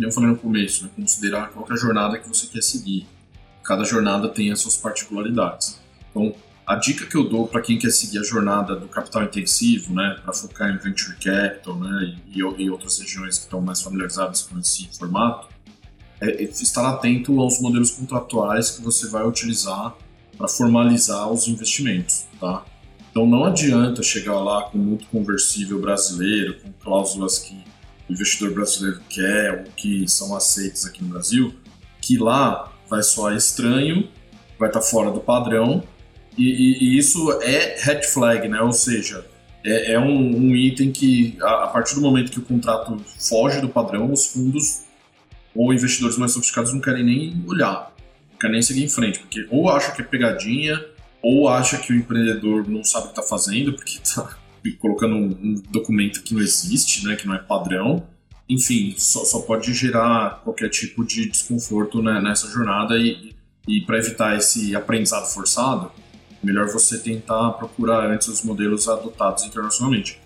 eu 0.00 0.12
falei 0.12 0.30
no 0.30 0.38
começo, 0.38 0.84
né, 0.84 0.90
considerar 0.96 1.50
qual 1.50 1.66
é 1.68 1.72
a 1.74 1.76
jornada 1.76 2.18
que 2.18 2.26
você 2.26 2.46
quer 2.46 2.62
seguir. 2.62 3.06
Cada 3.62 3.84
jornada 3.84 4.28
tem 4.28 4.50
as 4.50 4.60
suas 4.60 4.78
particularidades. 4.78 5.78
Então, 6.10 6.34
a 6.70 6.76
dica 6.76 7.04
que 7.04 7.16
eu 7.16 7.28
dou 7.28 7.48
para 7.48 7.60
quem 7.60 7.76
quer 7.76 7.90
seguir 7.90 8.20
a 8.20 8.22
jornada 8.22 8.76
do 8.76 8.86
capital 8.86 9.24
intensivo, 9.24 9.92
né, 9.92 10.16
para 10.22 10.32
focar 10.32 10.70
em 10.70 10.78
venture 10.78 11.16
capital, 11.16 11.76
né, 11.76 12.16
e, 12.32 12.38
e, 12.38 12.70
outras 12.70 13.00
regiões 13.00 13.38
que 13.38 13.44
estão 13.46 13.60
mais 13.60 13.82
familiarizadas 13.82 14.42
com 14.42 14.56
esse 14.56 14.88
formato, 14.96 15.48
é 16.20 16.44
estar 16.44 16.88
atento 16.88 17.40
aos 17.40 17.60
modelos 17.60 17.90
contratuais 17.90 18.70
que 18.70 18.82
você 18.82 19.08
vai 19.08 19.26
utilizar 19.26 19.96
para 20.38 20.46
formalizar 20.46 21.28
os 21.28 21.48
investimentos, 21.48 22.26
tá? 22.38 22.64
Então 23.10 23.26
não 23.26 23.44
adianta 23.44 24.00
chegar 24.00 24.38
lá 24.38 24.62
com 24.70 24.78
muito 24.78 25.06
conversível 25.06 25.80
brasileiro, 25.80 26.60
com 26.60 26.72
cláusulas 26.74 27.40
que 27.40 27.64
o 28.08 28.12
investidor 28.12 28.54
brasileiro 28.54 29.00
quer 29.08 29.64
ou 29.66 29.72
que 29.72 30.08
são 30.08 30.36
aceitas 30.36 30.86
aqui 30.86 31.02
no 31.02 31.08
Brasil, 31.08 31.52
que 32.00 32.16
lá 32.16 32.72
vai 32.88 33.02
soar 33.02 33.34
estranho, 33.34 34.08
vai 34.56 34.68
estar 34.68 34.80
tá 34.80 34.86
fora 34.86 35.10
do 35.10 35.18
padrão 35.18 35.82
e, 36.40 36.44
e, 36.44 36.84
e, 36.84 36.98
isso 36.98 37.30
é 37.42 37.76
red 37.78 38.02
flag, 38.02 38.48
né? 38.48 38.60
Ou 38.62 38.72
seja, 38.72 39.26
é, 39.62 39.92
é 39.92 40.00
um, 40.00 40.36
um, 40.36 40.56
item 40.56 40.90
que 40.90 41.36
a, 41.42 41.64
a, 41.64 41.66
partir 41.68 41.94
do 41.94 42.00
momento 42.00 42.32
que 42.32 42.38
o 42.38 42.42
contrato 42.42 42.96
foge 43.18 43.60
do 43.60 43.68
padrão, 43.68 44.10
os 44.10 44.26
fundos 44.26 44.84
ou 45.54 45.72
investidores 45.72 46.16
mais 46.16 46.32
sofisticados 46.32 46.72
não 46.72 46.80
querem 46.80 47.04
nem 47.04 47.44
olhar, 47.46 47.94
não 48.32 48.38
querem 48.38 48.54
nem 48.54 48.62
seguir 48.62 48.84
em 48.84 48.88
frente, 48.88 49.18
porque 49.18 49.46
ou 49.50 49.68
acha 49.68 49.92
que 49.92 50.00
é 50.00 50.04
pegadinha 50.04 50.82
ou 51.22 51.46
acha 51.48 51.76
que 51.76 51.92
o 51.92 51.96
empreendedor 51.96 52.66
não 52.66 52.82
sabe 52.82 53.08
o 53.08 53.08
que 53.08 53.20
está 53.20 53.22
fazendo, 53.22 53.74
porque 53.74 53.98
está 54.02 54.38
colocando 54.78 55.16
um, 55.16 55.26
um, 55.42 55.62
documento 55.70 56.22
que 56.22 56.32
não 56.32 56.40
existe, 56.40 57.06
né, 57.06 57.16
que 57.16 57.26
não 57.26 57.34
é 57.34 57.38
padrão. 57.38 58.06
Enfim, 58.48 58.94
só, 58.96 59.24
só 59.26 59.40
pode 59.40 59.74
gerar 59.74 60.40
qualquer 60.42 60.70
tipo 60.70 61.04
de 61.04 61.28
desconforto 61.28 62.02
né, 62.02 62.18
nessa 62.22 62.48
jornada 62.48 62.96
e, 62.96 63.34
e 63.68 63.82
para 63.82 63.98
evitar 63.98 64.36
esse 64.36 64.74
aprendizado 64.74 65.26
forçado, 65.26 65.92
melhor 66.42 66.68
você 66.68 66.98
tentar 66.98 67.50
procurar 67.52 68.10
antes 68.10 68.28
os 68.28 68.42
modelos 68.42 68.88
adotados 68.88 69.44
internacionalmente. 69.44 70.20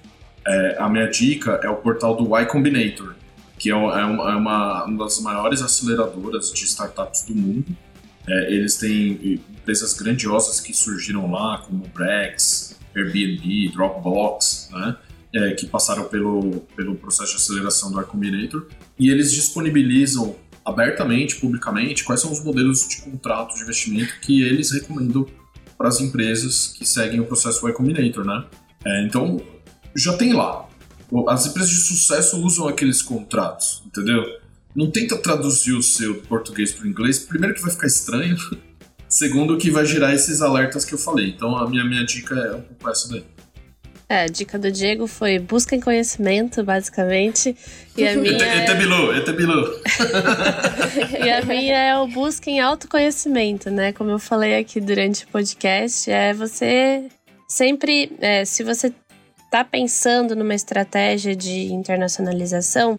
É, 0.46 0.76
a 0.78 0.88
minha 0.88 1.08
dica 1.08 1.60
é 1.62 1.68
o 1.68 1.76
portal 1.76 2.16
do 2.16 2.24
Y 2.38 2.46
Combinator, 2.46 3.14
que 3.58 3.70
é, 3.70 3.74
uma, 3.74 4.00
é 4.00 4.34
uma, 4.36 4.84
uma 4.84 5.04
das 5.04 5.20
maiores 5.20 5.62
aceleradoras 5.62 6.52
de 6.52 6.64
startups 6.64 7.24
do 7.24 7.34
mundo. 7.34 7.76
É, 8.26 8.52
eles 8.52 8.76
têm 8.76 9.40
empresas 9.56 9.94
grandiosas 9.94 10.60
que 10.60 10.74
surgiram 10.74 11.30
lá, 11.30 11.58
como 11.58 11.86
Brex, 11.88 12.78
Airbnb, 12.94 13.70
Dropbox, 13.72 14.68
né? 14.72 14.96
É, 15.36 15.50
que 15.50 15.66
passaram 15.66 16.04
pelo, 16.04 16.60
pelo 16.76 16.94
processo 16.94 17.32
de 17.32 17.36
aceleração 17.38 17.90
do 17.90 18.00
Combinator, 18.04 18.68
e 18.96 19.10
eles 19.10 19.32
disponibilizam 19.32 20.36
abertamente, 20.64 21.36
publicamente, 21.36 22.04
quais 22.04 22.20
são 22.20 22.30
os 22.30 22.42
modelos 22.42 22.86
de 22.88 23.02
contrato 23.02 23.56
de 23.56 23.62
investimento 23.62 24.14
que 24.20 24.42
eles 24.42 24.70
recomendam 24.70 25.26
para 25.76 25.88
as 25.88 26.00
empresas 26.00 26.74
que 26.76 26.86
seguem 26.86 27.20
o 27.20 27.26
processo 27.26 27.66
Y 27.68 27.72
Combinator, 27.72 28.24
né? 28.24 28.44
É, 28.84 29.04
então, 29.04 29.40
já 29.96 30.16
tem 30.16 30.32
lá. 30.32 30.68
As 31.28 31.46
empresas 31.46 31.70
de 31.70 31.80
sucesso 31.80 32.40
usam 32.42 32.66
aqueles 32.66 33.02
contratos, 33.02 33.82
entendeu? 33.86 34.24
Não 34.74 34.90
tenta 34.90 35.16
traduzir 35.16 35.72
o 35.72 35.82
seu 35.82 36.16
português 36.22 36.72
para 36.72 36.84
o 36.84 36.88
inglês, 36.88 37.18
primeiro 37.20 37.54
que 37.54 37.62
vai 37.62 37.70
ficar 37.70 37.86
estranho, 37.86 38.36
Segundo, 39.14 39.56
que 39.56 39.70
vai 39.70 39.86
gerar 39.86 40.12
esses 40.12 40.42
alertas 40.42 40.84
que 40.84 40.92
eu 40.92 40.98
falei. 40.98 41.28
Então, 41.28 41.56
a 41.56 41.70
minha, 41.70 41.84
minha 41.84 42.04
dica 42.04 42.34
é 42.34 42.56
um 42.56 42.62
pouco 42.62 42.90
essa 42.90 43.08
daí. 43.08 43.24
É, 44.08 44.22
a 44.22 44.26
dica 44.26 44.58
do 44.58 44.70
Diego 44.70 45.06
foi 45.06 45.38
busquem 45.38 45.80
conhecimento, 45.80 46.62
basicamente. 46.62 47.56
E 47.96 48.06
a 48.06 48.14
minha. 48.14 48.62
Etebilu, 48.62 49.12
é... 49.12 49.18
Etebilu. 49.18 49.80
e 51.24 51.30
a 51.30 51.42
minha 51.42 51.76
é 51.76 51.96
o 51.96 52.06
busquem 52.06 52.60
autoconhecimento, 52.60 53.70
né? 53.70 53.92
Como 53.92 54.10
eu 54.10 54.18
falei 54.18 54.58
aqui 54.58 54.80
durante 54.80 55.24
o 55.24 55.28
podcast, 55.28 56.10
é 56.10 56.34
você 56.34 57.08
sempre. 57.48 58.12
É, 58.20 58.44
se 58.44 58.62
você 58.62 58.92
está 59.44 59.64
pensando 59.64 60.36
numa 60.36 60.54
estratégia 60.54 61.34
de 61.34 61.72
internacionalização, 61.72 62.98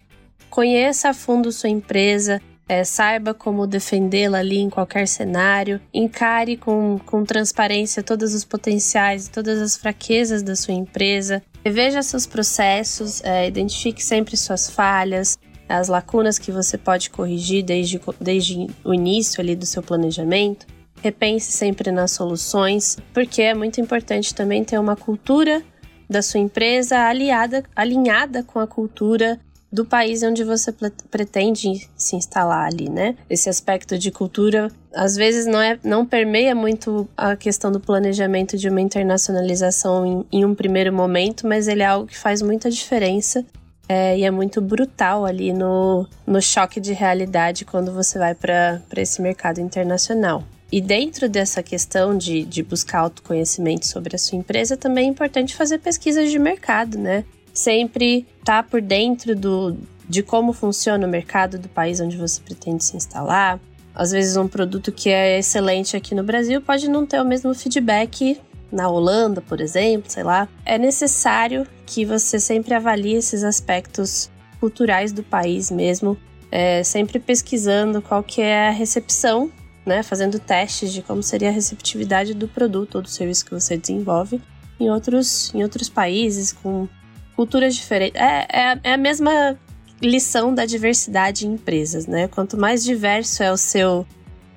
conheça 0.50 1.10
a 1.10 1.14
fundo 1.14 1.52
sua 1.52 1.68
empresa, 1.68 2.40
é, 2.68 2.84
saiba 2.84 3.32
como 3.32 3.66
defendê-la 3.66 4.38
ali 4.38 4.58
em 4.58 4.70
qualquer 4.70 5.06
cenário, 5.06 5.80
encare 5.92 6.56
com, 6.56 6.98
com 7.04 7.24
transparência 7.24 8.02
todos 8.02 8.34
os 8.34 8.44
potenciais 8.44 9.28
todas 9.28 9.60
as 9.60 9.76
fraquezas 9.76 10.42
da 10.42 10.56
sua 10.56 10.74
empresa, 10.74 11.42
reveja 11.64 12.02
seus 12.02 12.26
processos, 12.26 13.22
é, 13.22 13.46
identifique 13.46 14.02
sempre 14.02 14.36
suas 14.36 14.68
falhas, 14.68 15.38
as 15.68 15.88
lacunas 15.88 16.38
que 16.38 16.52
você 16.52 16.78
pode 16.78 17.10
corrigir 17.10 17.64
desde, 17.64 18.00
desde 18.20 18.66
o 18.84 18.94
início 18.94 19.40
ali 19.40 19.56
do 19.56 19.66
seu 19.66 19.82
planejamento. 19.82 20.66
Repense 21.02 21.52
sempre 21.52 21.90
nas 21.90 22.12
soluções, 22.12 22.96
porque 23.12 23.42
é 23.42 23.54
muito 23.54 23.80
importante 23.80 24.34
também 24.34 24.64
ter 24.64 24.78
uma 24.78 24.96
cultura 24.96 25.62
da 26.08 26.22
sua 26.22 26.40
empresa 26.40 26.98
aliada, 27.00 27.64
alinhada 27.74 28.42
com 28.42 28.58
a 28.58 28.66
cultura 28.66 29.38
do 29.72 29.84
país 29.84 30.22
onde 30.22 30.44
você 30.44 30.72
pretende 31.10 31.88
se 31.96 32.16
instalar 32.16 32.66
ali, 32.66 32.88
né? 32.88 33.16
Esse 33.28 33.48
aspecto 33.48 33.98
de 33.98 34.10
cultura 34.10 34.70
às 34.94 35.16
vezes 35.16 35.46
não 35.46 35.60
é 35.60 35.78
não 35.84 36.06
permeia 36.06 36.54
muito 36.54 37.08
a 37.16 37.36
questão 37.36 37.70
do 37.70 37.80
planejamento 37.80 38.56
de 38.56 38.68
uma 38.68 38.80
internacionalização 38.80 40.24
em, 40.32 40.38
em 40.38 40.44
um 40.44 40.54
primeiro 40.54 40.92
momento, 40.92 41.46
mas 41.46 41.68
ele 41.68 41.82
é 41.82 41.86
algo 41.86 42.06
que 42.06 42.16
faz 42.16 42.40
muita 42.40 42.70
diferença 42.70 43.44
é, 43.88 44.18
e 44.18 44.24
é 44.24 44.30
muito 44.30 44.60
brutal 44.60 45.24
ali 45.24 45.52
no, 45.52 46.06
no 46.26 46.40
choque 46.40 46.80
de 46.80 46.92
realidade 46.92 47.64
quando 47.64 47.92
você 47.92 48.18
vai 48.18 48.34
para 48.34 48.80
esse 48.96 49.20
mercado 49.20 49.60
internacional. 49.60 50.42
E 50.70 50.80
dentro 50.80 51.28
dessa 51.28 51.62
questão 51.62 52.16
de, 52.16 52.44
de 52.44 52.62
buscar 52.62 53.00
autoconhecimento 53.00 53.86
sobre 53.86 54.16
a 54.16 54.18
sua 54.18 54.36
empresa, 54.36 54.76
também 54.76 55.06
é 55.06 55.10
importante 55.10 55.54
fazer 55.54 55.78
pesquisas 55.78 56.30
de 56.30 56.38
mercado, 56.38 56.98
né? 56.98 57.24
Sempre 57.58 58.26
estar 58.38 58.62
tá 58.62 58.68
por 58.68 58.80
dentro 58.80 59.34
do, 59.34 59.76
de 60.08 60.22
como 60.22 60.52
funciona 60.52 61.06
o 61.06 61.10
mercado 61.10 61.58
do 61.58 61.68
país 61.68 62.00
onde 62.00 62.16
você 62.16 62.40
pretende 62.40 62.84
se 62.84 62.96
instalar. 62.96 63.58
Às 63.94 64.10
vezes, 64.10 64.36
um 64.36 64.46
produto 64.46 64.92
que 64.92 65.08
é 65.08 65.38
excelente 65.38 65.96
aqui 65.96 66.14
no 66.14 66.22
Brasil 66.22 66.60
pode 66.60 66.88
não 66.88 67.06
ter 67.06 67.20
o 67.20 67.24
mesmo 67.24 67.54
feedback 67.54 68.38
na 68.70 68.88
Holanda, 68.88 69.40
por 69.40 69.60
exemplo, 69.60 70.10
sei 70.10 70.22
lá. 70.22 70.48
É 70.64 70.76
necessário 70.76 71.66
que 71.86 72.04
você 72.04 72.38
sempre 72.38 72.74
avalie 72.74 73.14
esses 73.14 73.42
aspectos 73.42 74.30
culturais 74.60 75.12
do 75.12 75.22
país 75.22 75.70
mesmo, 75.70 76.16
é, 76.50 76.82
sempre 76.82 77.18
pesquisando 77.18 78.02
qual 78.02 78.22
que 78.22 78.42
é 78.42 78.68
a 78.68 78.70
recepção, 78.70 79.50
né, 79.84 80.02
fazendo 80.02 80.38
testes 80.38 80.92
de 80.92 81.00
como 81.00 81.22
seria 81.22 81.48
a 81.48 81.52
receptividade 81.52 82.34
do 82.34 82.48
produto 82.48 82.96
ou 82.96 83.02
do 83.02 83.08
serviço 83.08 83.44
que 83.44 83.52
você 83.52 83.76
desenvolve 83.76 84.42
em 84.78 84.90
outros, 84.90 85.54
em 85.54 85.62
outros 85.62 85.88
países, 85.88 86.52
com 86.52 86.88
culturas 87.36 87.76
diferentes. 87.76 88.20
É, 88.20 88.46
é, 88.50 88.80
é 88.82 88.94
a 88.94 88.96
mesma 88.96 89.56
lição 90.02 90.54
da 90.54 90.64
diversidade 90.64 91.46
em 91.46 91.52
empresas, 91.52 92.06
né? 92.06 92.26
Quanto 92.26 92.56
mais 92.56 92.82
diverso 92.82 93.42
é 93.42 93.52
o 93.52 93.56
seu. 93.56 94.06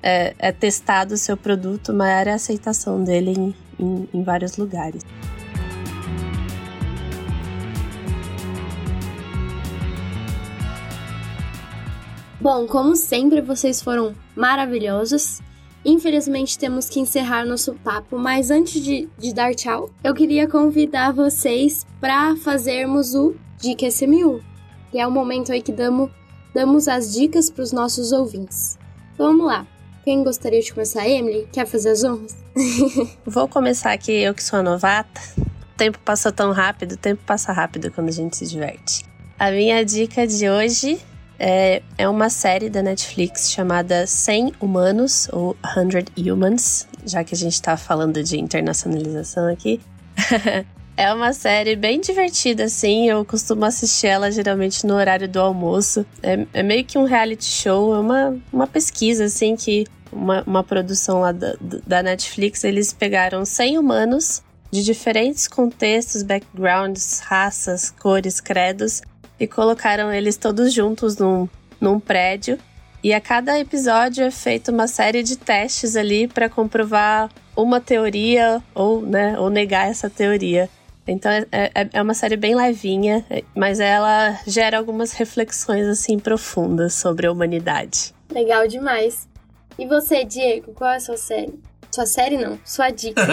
É, 0.02 0.34
é 0.38 0.50
testado 0.50 1.12
o 1.12 1.18
seu 1.18 1.36
produto, 1.36 1.92
maior 1.92 2.26
é 2.26 2.32
a 2.32 2.36
aceitação 2.36 3.04
dele 3.04 3.34
em, 3.36 3.54
em, 3.78 4.08
em 4.14 4.22
vários 4.22 4.56
lugares. 4.56 5.04
Bom, 12.40 12.66
como 12.66 12.96
sempre, 12.96 13.42
vocês 13.42 13.82
foram 13.82 14.14
maravilhosos. 14.34 15.42
Infelizmente 15.84 16.58
temos 16.58 16.88
que 16.88 17.00
encerrar 17.00 17.46
nosso 17.46 17.74
papo, 17.74 18.18
mas 18.18 18.50
antes 18.50 18.82
de, 18.82 19.08
de 19.18 19.32
dar 19.32 19.54
tchau, 19.54 19.90
eu 20.04 20.14
queria 20.14 20.46
convidar 20.46 21.12
vocês 21.12 21.86
para 22.00 22.36
fazermos 22.36 23.14
o 23.14 23.34
Dica 23.58 23.86
SMU, 23.86 24.42
que 24.90 24.98
é 24.98 25.06
o 25.06 25.10
momento 25.10 25.52
aí 25.52 25.62
que 25.62 25.72
damos, 25.72 26.10
damos 26.54 26.86
as 26.86 27.12
dicas 27.12 27.50
para 27.50 27.62
os 27.62 27.72
nossos 27.72 28.12
ouvintes. 28.12 28.78
Então 29.14 29.28
vamos 29.28 29.46
lá. 29.46 29.66
Quem 30.04 30.22
gostaria 30.22 30.60
de 30.60 30.72
começar? 30.72 31.06
Emily, 31.08 31.46
quer 31.52 31.66
fazer 31.66 31.90
as 31.90 32.04
honras? 32.04 32.36
Vou 33.24 33.48
começar 33.48 33.92
aqui, 33.92 34.12
eu 34.12 34.34
que 34.34 34.42
sou 34.42 34.58
a 34.58 34.62
novata. 34.62 35.20
O 35.38 35.76
tempo 35.76 35.98
passa 36.04 36.30
tão 36.30 36.52
rápido, 36.52 36.92
o 36.92 36.96
tempo 36.96 37.22
passa 37.24 37.52
rápido 37.52 37.90
quando 37.90 38.08
a 38.08 38.12
gente 38.12 38.36
se 38.36 38.46
diverte. 38.46 39.04
A 39.38 39.50
minha 39.50 39.82
dica 39.84 40.26
de 40.26 40.48
hoje 40.48 41.00
é, 41.40 41.82
é 41.96 42.06
uma 42.06 42.28
série 42.28 42.68
da 42.68 42.82
Netflix 42.82 43.50
chamada 43.50 44.06
100 44.06 44.52
Humanos, 44.60 45.26
ou 45.32 45.56
100 46.14 46.30
Humans, 46.30 46.86
já 47.06 47.24
que 47.24 47.34
a 47.34 47.38
gente 47.38 47.60
tá 47.62 47.78
falando 47.78 48.22
de 48.22 48.38
internacionalização 48.38 49.50
aqui. 49.50 49.80
é 50.98 51.12
uma 51.14 51.32
série 51.32 51.76
bem 51.76 51.98
divertida, 51.98 52.64
assim. 52.64 53.08
Eu 53.08 53.24
costumo 53.24 53.64
assistir 53.64 54.08
ela 54.08 54.30
geralmente 54.30 54.86
no 54.86 54.94
horário 54.94 55.26
do 55.26 55.40
almoço. 55.40 56.04
É, 56.22 56.46
é 56.52 56.62
meio 56.62 56.84
que 56.84 56.98
um 56.98 57.04
reality 57.04 57.46
show, 57.46 57.94
é 57.94 57.98
uma, 57.98 58.38
uma 58.52 58.66
pesquisa, 58.66 59.24
assim, 59.24 59.56
que 59.56 59.86
uma, 60.12 60.42
uma 60.46 60.62
produção 60.62 61.20
lá 61.20 61.32
da, 61.32 61.56
da 61.86 62.02
Netflix. 62.02 62.64
Eles 62.64 62.92
pegaram 62.92 63.46
100 63.46 63.78
humanos 63.78 64.42
de 64.70 64.84
diferentes 64.84 65.48
contextos, 65.48 66.22
backgrounds, 66.22 67.20
raças, 67.20 67.90
cores, 67.90 68.42
credos 68.42 69.00
e 69.40 69.46
colocaram 69.46 70.12
eles 70.12 70.36
todos 70.36 70.70
juntos 70.72 71.16
num, 71.16 71.48
num 71.80 71.98
prédio. 71.98 72.58
E 73.02 73.14
a 73.14 73.20
cada 73.20 73.58
episódio 73.58 74.22
é 74.24 74.30
feita 74.30 74.70
uma 74.70 74.86
série 74.86 75.22
de 75.22 75.38
testes 75.38 75.96
ali 75.96 76.28
para 76.28 76.50
comprovar 76.50 77.30
uma 77.56 77.80
teoria 77.80 78.62
ou, 78.74 79.00
né, 79.00 79.38
ou 79.38 79.48
negar 79.48 79.88
essa 79.88 80.10
teoria. 80.10 80.68
Então 81.08 81.32
é, 81.32 81.46
é, 81.50 81.88
é, 81.94 82.02
uma 82.02 82.12
série 82.12 82.36
bem 82.36 82.54
levinha, 82.54 83.24
mas 83.56 83.80
ela 83.80 84.38
gera 84.46 84.76
algumas 84.76 85.12
reflexões 85.12 85.86
assim 85.86 86.18
profundas 86.18 86.92
sobre 86.92 87.26
a 87.26 87.32
humanidade. 87.32 88.14
Legal 88.30 88.68
demais. 88.68 89.26
E 89.78 89.86
você, 89.86 90.22
Diego, 90.22 90.72
qual 90.74 90.90
é 90.90 90.96
a 90.96 91.00
sua 91.00 91.16
série? 91.16 91.58
Sua 91.90 92.06
série 92.06 92.36
não, 92.36 92.58
sua 92.64 92.90
dica. 92.90 93.26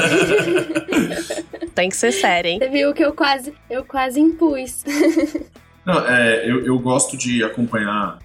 Tem 1.76 1.90
que 1.90 1.98
ser 1.98 2.14
série, 2.14 2.52
hein? 2.52 2.60
Você 2.60 2.70
viu 2.70 2.94
que 2.94 3.04
eu 3.04 3.14
quase, 3.14 3.54
eu 3.70 3.84
quase 3.84 4.20
impus. 4.20 4.84
não, 5.88 6.06
é, 6.06 6.52
eu, 6.52 6.66
eu 6.66 6.78
gosto 6.78 7.16
de 7.16 7.42
acompanhar 7.46 8.20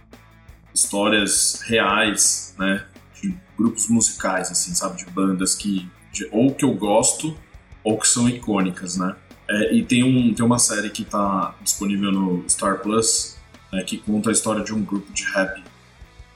histórias 0.74 1.62
reais, 1.68 2.56
né? 2.58 2.84
De 3.22 3.32
grupos 3.56 3.88
musicais, 3.88 4.50
assim, 4.50 4.74
sabe? 4.74 4.96
De 4.96 5.08
bandas 5.12 5.54
que. 5.54 5.88
De, 6.12 6.28
ou 6.32 6.52
que 6.52 6.64
eu 6.64 6.74
gosto, 6.74 7.38
ou 7.84 7.96
que 7.96 8.08
são 8.08 8.28
icônicas, 8.28 8.96
né? 8.96 9.14
É, 9.48 9.74
e 9.74 9.84
tem, 9.84 10.02
um, 10.02 10.34
tem 10.34 10.44
uma 10.44 10.58
série 10.58 10.90
que 10.90 11.02
está 11.02 11.54
disponível 11.62 12.10
no 12.10 12.44
Star 12.50 12.80
Plus, 12.80 13.36
né, 13.72 13.84
que 13.84 13.98
conta 13.98 14.30
a 14.30 14.32
história 14.32 14.64
de 14.64 14.74
um 14.74 14.82
grupo 14.84 15.12
de 15.12 15.22
rap 15.24 15.62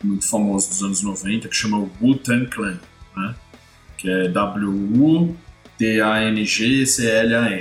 muito 0.04 0.28
famoso 0.28 0.68
dos 0.68 0.82
anos 0.82 1.02
90, 1.02 1.48
que 1.48 1.56
chama 1.56 1.90
Wu-Tang 2.00 2.46
Clan, 2.46 2.78
né? 3.16 3.34
Que 3.98 4.08
é 4.08 4.28
W-U-T-A-N-G-C-L-A-N, 4.28 5.26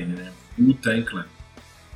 né? 0.06 0.32
Wu-Tang 0.60 1.02
Clan. 1.04 1.26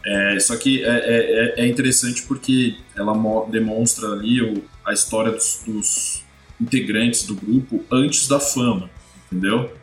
É, 0.06 0.40
só 0.40 0.56
que 0.56 0.84
é, 0.84 0.90
é, 0.90 1.54
é, 1.62 1.68
interessante 1.68 2.24
porque 2.24 2.78
ela 2.96 3.14
demonstra 3.50 4.08
ali 4.14 4.42
o, 4.42 4.64
a 4.86 4.94
história 4.94 5.32
dos, 5.32 5.62
dos, 5.68 6.24
integrantes 6.60 7.26
do 7.26 7.36
grupo 7.36 7.84
antes 7.92 8.28
da 8.28 8.40
fama, 8.40 8.90
entendeu? 9.32 9.74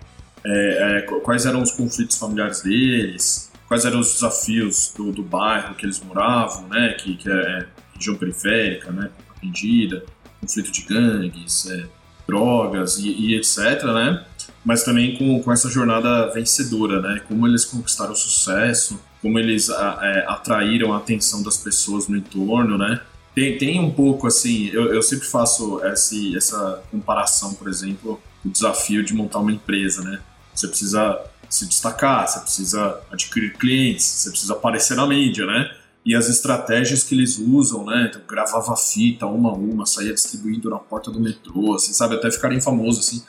É, 0.45 0.99
é, 0.99 1.03
quais 1.21 1.47
eram 1.47 1.63
os 1.63 1.73
conflitos 1.73 2.19
familiares 2.19 2.63
deles, 2.63 3.51
quais 3.67 3.85
eram 3.85 4.01
os 4.01 4.13
desafios 4.13 4.93
do, 4.97 5.11
do 5.11 5.23
bairro 5.23 5.75
que 5.75 5.87
eles 5.87 6.01
moravam, 6.01 6.69
né? 6.69 6.95
Que, 6.99 7.17
que 7.17 7.31
é 7.31 7.67
região 7.95 8.17
periférica, 8.17 8.91
né? 8.91 9.11
Vendida, 9.43 10.05
conflito 10.41 10.71
de 10.71 10.83
gangues, 10.83 11.67
é, 11.71 11.87
drogas 12.27 12.99
e, 12.99 13.09
e, 13.09 13.37
etc, 13.37 13.83
né? 13.85 14.25
Mas 14.65 14.83
também 14.83 15.17
com, 15.17 15.43
com 15.43 15.53
essa 15.53 15.71
jornada 15.71 16.33
vencedora, 16.33 17.01
né? 17.01 17.21
Como 17.27 17.47
eles 17.47 17.65
conquistaram 17.65 18.13
o 18.13 18.17
sucesso, 18.17 19.01
como 19.27 19.41
eles 19.41 19.69
é, 19.69 20.25
atraíram 20.29 20.95
a 20.95 20.99
atenção 20.99 21.43
das 21.43 21.57
pessoas 21.57 22.07
no 22.07 22.17
entorno, 22.17 22.79
né? 22.79 23.01
Tem, 23.35 23.59
tem 23.59 23.81
um 23.81 23.91
pouco 23.91 24.29
assim, 24.29 24.69
eu, 24.69 24.95
eu 24.95 25.03
sempre 25.03 25.27
faço 25.27 25.85
esse, 25.87 26.37
essa 26.37 26.81
comparação, 26.93 27.53
por 27.55 27.69
exemplo, 27.69 28.23
o 28.45 28.49
desafio 28.49 29.05
de 29.05 29.13
montar 29.13 29.41
uma 29.41 29.51
empresa, 29.51 30.01
né? 30.03 30.21
Você 30.55 30.69
precisa 30.69 31.21
se 31.51 31.67
destacar, 31.67 32.29
você 32.29 32.39
precisa 32.39 33.01
adquirir 33.11 33.55
clientes, 33.59 34.05
você 34.05 34.31
precisa 34.31 34.53
aparecer 34.53 34.97
na 34.97 35.05
mídia, 35.05 35.45
né? 35.45 35.75
E 36.05 36.15
as 36.15 36.29
estratégias 36.29 37.03
que 37.03 37.17
eles 37.17 37.37
usam, 37.37 37.85
né? 37.85 38.07
Então, 38.09 38.23
gravava 38.29 38.77
fita 38.77 39.27
uma 39.27 39.51
a 39.51 39.55
uma, 39.55 39.87
saía 39.87 40.15
distribuindo 40.15 40.71
na 40.71 40.79
porta 40.79 41.11
do 41.11 41.19
metrô, 41.19 41.75
assim, 41.75 41.93
sabe? 41.93 42.15
Até 42.15 42.31
ficarem 42.31 42.61
famosos, 42.61 43.09
assim. 43.09 43.25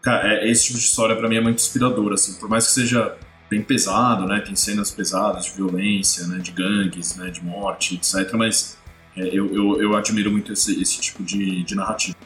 Cara, 0.00 0.32
é, 0.32 0.50
esse 0.50 0.64
tipo 0.64 0.78
de 0.78 0.84
história 0.86 1.14
para 1.14 1.28
mim 1.28 1.36
é 1.36 1.42
muito 1.42 1.58
inspirador, 1.58 2.14
assim. 2.14 2.40
Por 2.40 2.48
mais 2.48 2.68
que 2.68 2.72
seja 2.72 3.14
bem 3.52 3.62
pesado, 3.62 4.26
né? 4.26 4.40
Tem 4.40 4.56
cenas 4.56 4.90
pesadas 4.90 5.44
de 5.44 5.52
violência, 5.52 6.26
né? 6.26 6.38
De 6.38 6.50
gangues, 6.52 7.16
né? 7.16 7.30
De 7.30 7.44
morte, 7.44 7.94
etc. 7.96 8.32
Mas 8.32 8.78
é, 9.14 9.26
eu, 9.26 9.54
eu, 9.54 9.82
eu, 9.82 9.94
admiro 9.94 10.30
muito 10.30 10.54
esse, 10.54 10.80
esse 10.80 10.98
tipo 10.98 11.22
de, 11.22 11.62
de 11.62 11.74
narrativa. 11.74 12.16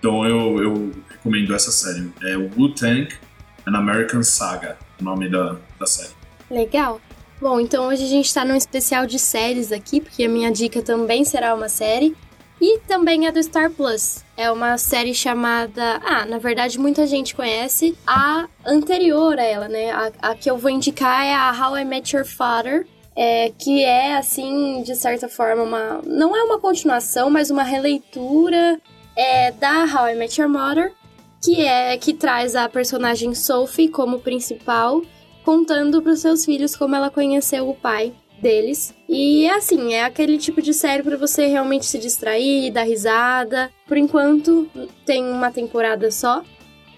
Então 0.00 0.26
eu, 0.26 0.60
eu 0.60 0.92
recomendo 1.08 1.54
essa 1.54 1.70
série. 1.70 2.10
É 2.22 2.36
Wu-Tang 2.36 3.08
An 3.64 3.76
American 3.76 4.24
Saga, 4.24 4.76
o 5.00 5.04
nome 5.04 5.28
da, 5.28 5.56
da 5.78 5.86
série. 5.86 6.10
Legal. 6.50 7.00
Bom, 7.40 7.60
então 7.60 7.86
hoje 7.86 8.04
a 8.04 8.08
gente 8.08 8.26
está 8.26 8.44
num 8.44 8.56
especial 8.56 9.06
de 9.06 9.18
séries 9.18 9.70
aqui, 9.70 10.00
porque 10.00 10.24
a 10.24 10.28
minha 10.28 10.50
dica 10.50 10.82
também 10.82 11.24
será 11.24 11.54
uma 11.54 11.68
série. 11.68 12.16
E 12.62 12.78
também 12.86 13.26
é 13.26 13.32
do 13.32 13.42
Star 13.42 13.70
Plus. 13.70 14.24
É 14.36 14.48
uma 14.48 14.78
série 14.78 15.12
chamada. 15.12 16.00
Ah, 16.04 16.24
na 16.24 16.38
verdade, 16.38 16.78
muita 16.78 17.08
gente 17.08 17.34
conhece 17.34 17.98
a 18.06 18.46
anterior 18.64 19.36
a 19.36 19.42
ela, 19.42 19.66
né? 19.66 19.90
A, 19.90 20.12
a 20.30 20.34
que 20.36 20.48
eu 20.48 20.56
vou 20.56 20.70
indicar 20.70 21.26
é 21.26 21.34
a 21.34 21.50
How 21.50 21.78
I 21.78 21.84
Met 21.84 22.14
Your 22.14 22.24
Father. 22.24 22.86
É, 23.16 23.52
que 23.58 23.82
é, 23.82 24.16
assim, 24.16 24.80
de 24.84 24.94
certa 24.94 25.28
forma, 25.28 25.64
uma. 25.64 26.00
Não 26.06 26.36
é 26.36 26.44
uma 26.44 26.60
continuação, 26.60 27.28
mas 27.28 27.50
uma 27.50 27.64
releitura 27.64 28.80
é, 29.16 29.50
da 29.50 29.82
How 29.82 30.10
I 30.10 30.14
Met 30.14 30.40
Your 30.40 30.48
Mother, 30.48 30.92
que 31.42 31.66
é 31.66 31.96
que 31.96 32.14
traz 32.14 32.54
a 32.54 32.68
personagem 32.68 33.34
Sophie 33.34 33.88
como 33.88 34.20
principal, 34.20 35.02
contando 35.44 36.00
para 36.00 36.12
os 36.12 36.20
seus 36.20 36.44
filhos 36.44 36.76
como 36.76 36.94
ela 36.94 37.10
conheceu 37.10 37.68
o 37.68 37.74
pai 37.74 38.14
deles. 38.42 38.92
E 39.08 39.48
assim, 39.50 39.94
é 39.94 40.04
aquele 40.04 40.36
tipo 40.36 40.60
de 40.60 40.74
série 40.74 41.02
para 41.02 41.16
você 41.16 41.46
realmente 41.46 41.86
se 41.86 41.98
distrair, 41.98 42.70
dar 42.72 42.82
risada. 42.82 43.70
Por 43.86 43.96
enquanto, 43.96 44.68
tem 45.06 45.24
uma 45.24 45.50
temporada 45.50 46.10
só, 46.10 46.42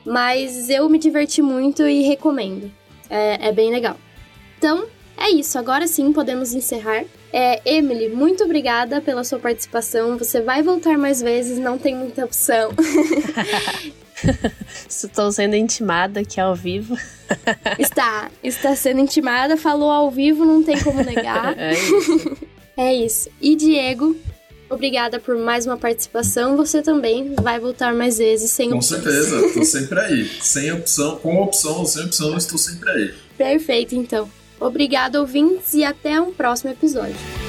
mas 0.04 0.70
eu 0.70 0.88
me 0.88 0.98
diverti 0.98 1.42
muito 1.42 1.86
e 1.86 2.02
recomendo. 2.02 2.72
É, 3.10 3.48
é 3.48 3.52
bem 3.52 3.70
legal. 3.70 3.96
Então, 4.58 4.86
é 5.16 5.30
isso. 5.30 5.58
Agora 5.58 5.86
sim, 5.86 6.12
podemos 6.12 6.54
encerrar. 6.54 7.04
É, 7.32 7.60
Emily, 7.64 8.08
muito 8.08 8.44
obrigada 8.44 9.00
pela 9.00 9.24
sua 9.24 9.38
participação. 9.38 10.16
Você 10.16 10.40
vai 10.40 10.62
voltar 10.62 10.96
mais 10.96 11.20
vezes, 11.20 11.58
não 11.58 11.76
tem 11.76 11.94
muita 11.94 12.24
opção. 12.24 12.70
Estou 14.88 15.30
sendo 15.32 15.56
intimada 15.56 16.20
aqui 16.20 16.40
ao 16.40 16.54
vivo. 16.54 16.96
Está, 17.78 18.30
está 18.42 18.76
sendo 18.76 19.00
intimada, 19.00 19.56
falou 19.56 19.90
ao 19.90 20.10
vivo, 20.10 20.44
não 20.44 20.62
tem 20.62 20.80
como 20.82 21.02
negar. 21.02 21.54
É 21.58 21.72
isso. 21.72 22.38
É 22.76 22.94
isso. 22.94 23.30
E 23.40 23.56
Diego, 23.56 24.16
obrigada 24.68 25.18
por 25.18 25.36
mais 25.36 25.64
uma 25.66 25.76
participação. 25.76 26.56
Você 26.56 26.82
também 26.82 27.34
vai 27.34 27.58
voltar 27.58 27.94
mais 27.94 28.18
vezes 28.18 28.50
sem 28.50 28.70
Com 28.70 28.76
opções. 28.76 29.02
Com 29.02 29.10
certeza, 29.10 29.46
estou 29.46 29.64
sempre 29.64 30.00
aí. 30.00 30.30
Sem 30.40 30.72
opção, 30.72 31.16
com 31.16 31.42
opção 31.42 31.78
ou 31.78 31.86
sem 31.86 32.04
opção, 32.04 32.36
estou 32.36 32.58
sempre 32.58 32.90
aí. 32.90 33.14
Perfeito, 33.38 33.94
então. 33.94 34.28
Obrigado, 34.60 35.16
ouvintes, 35.16 35.74
e 35.74 35.84
até 35.84 36.20
um 36.20 36.32
próximo 36.32 36.70
episódio. 36.70 37.43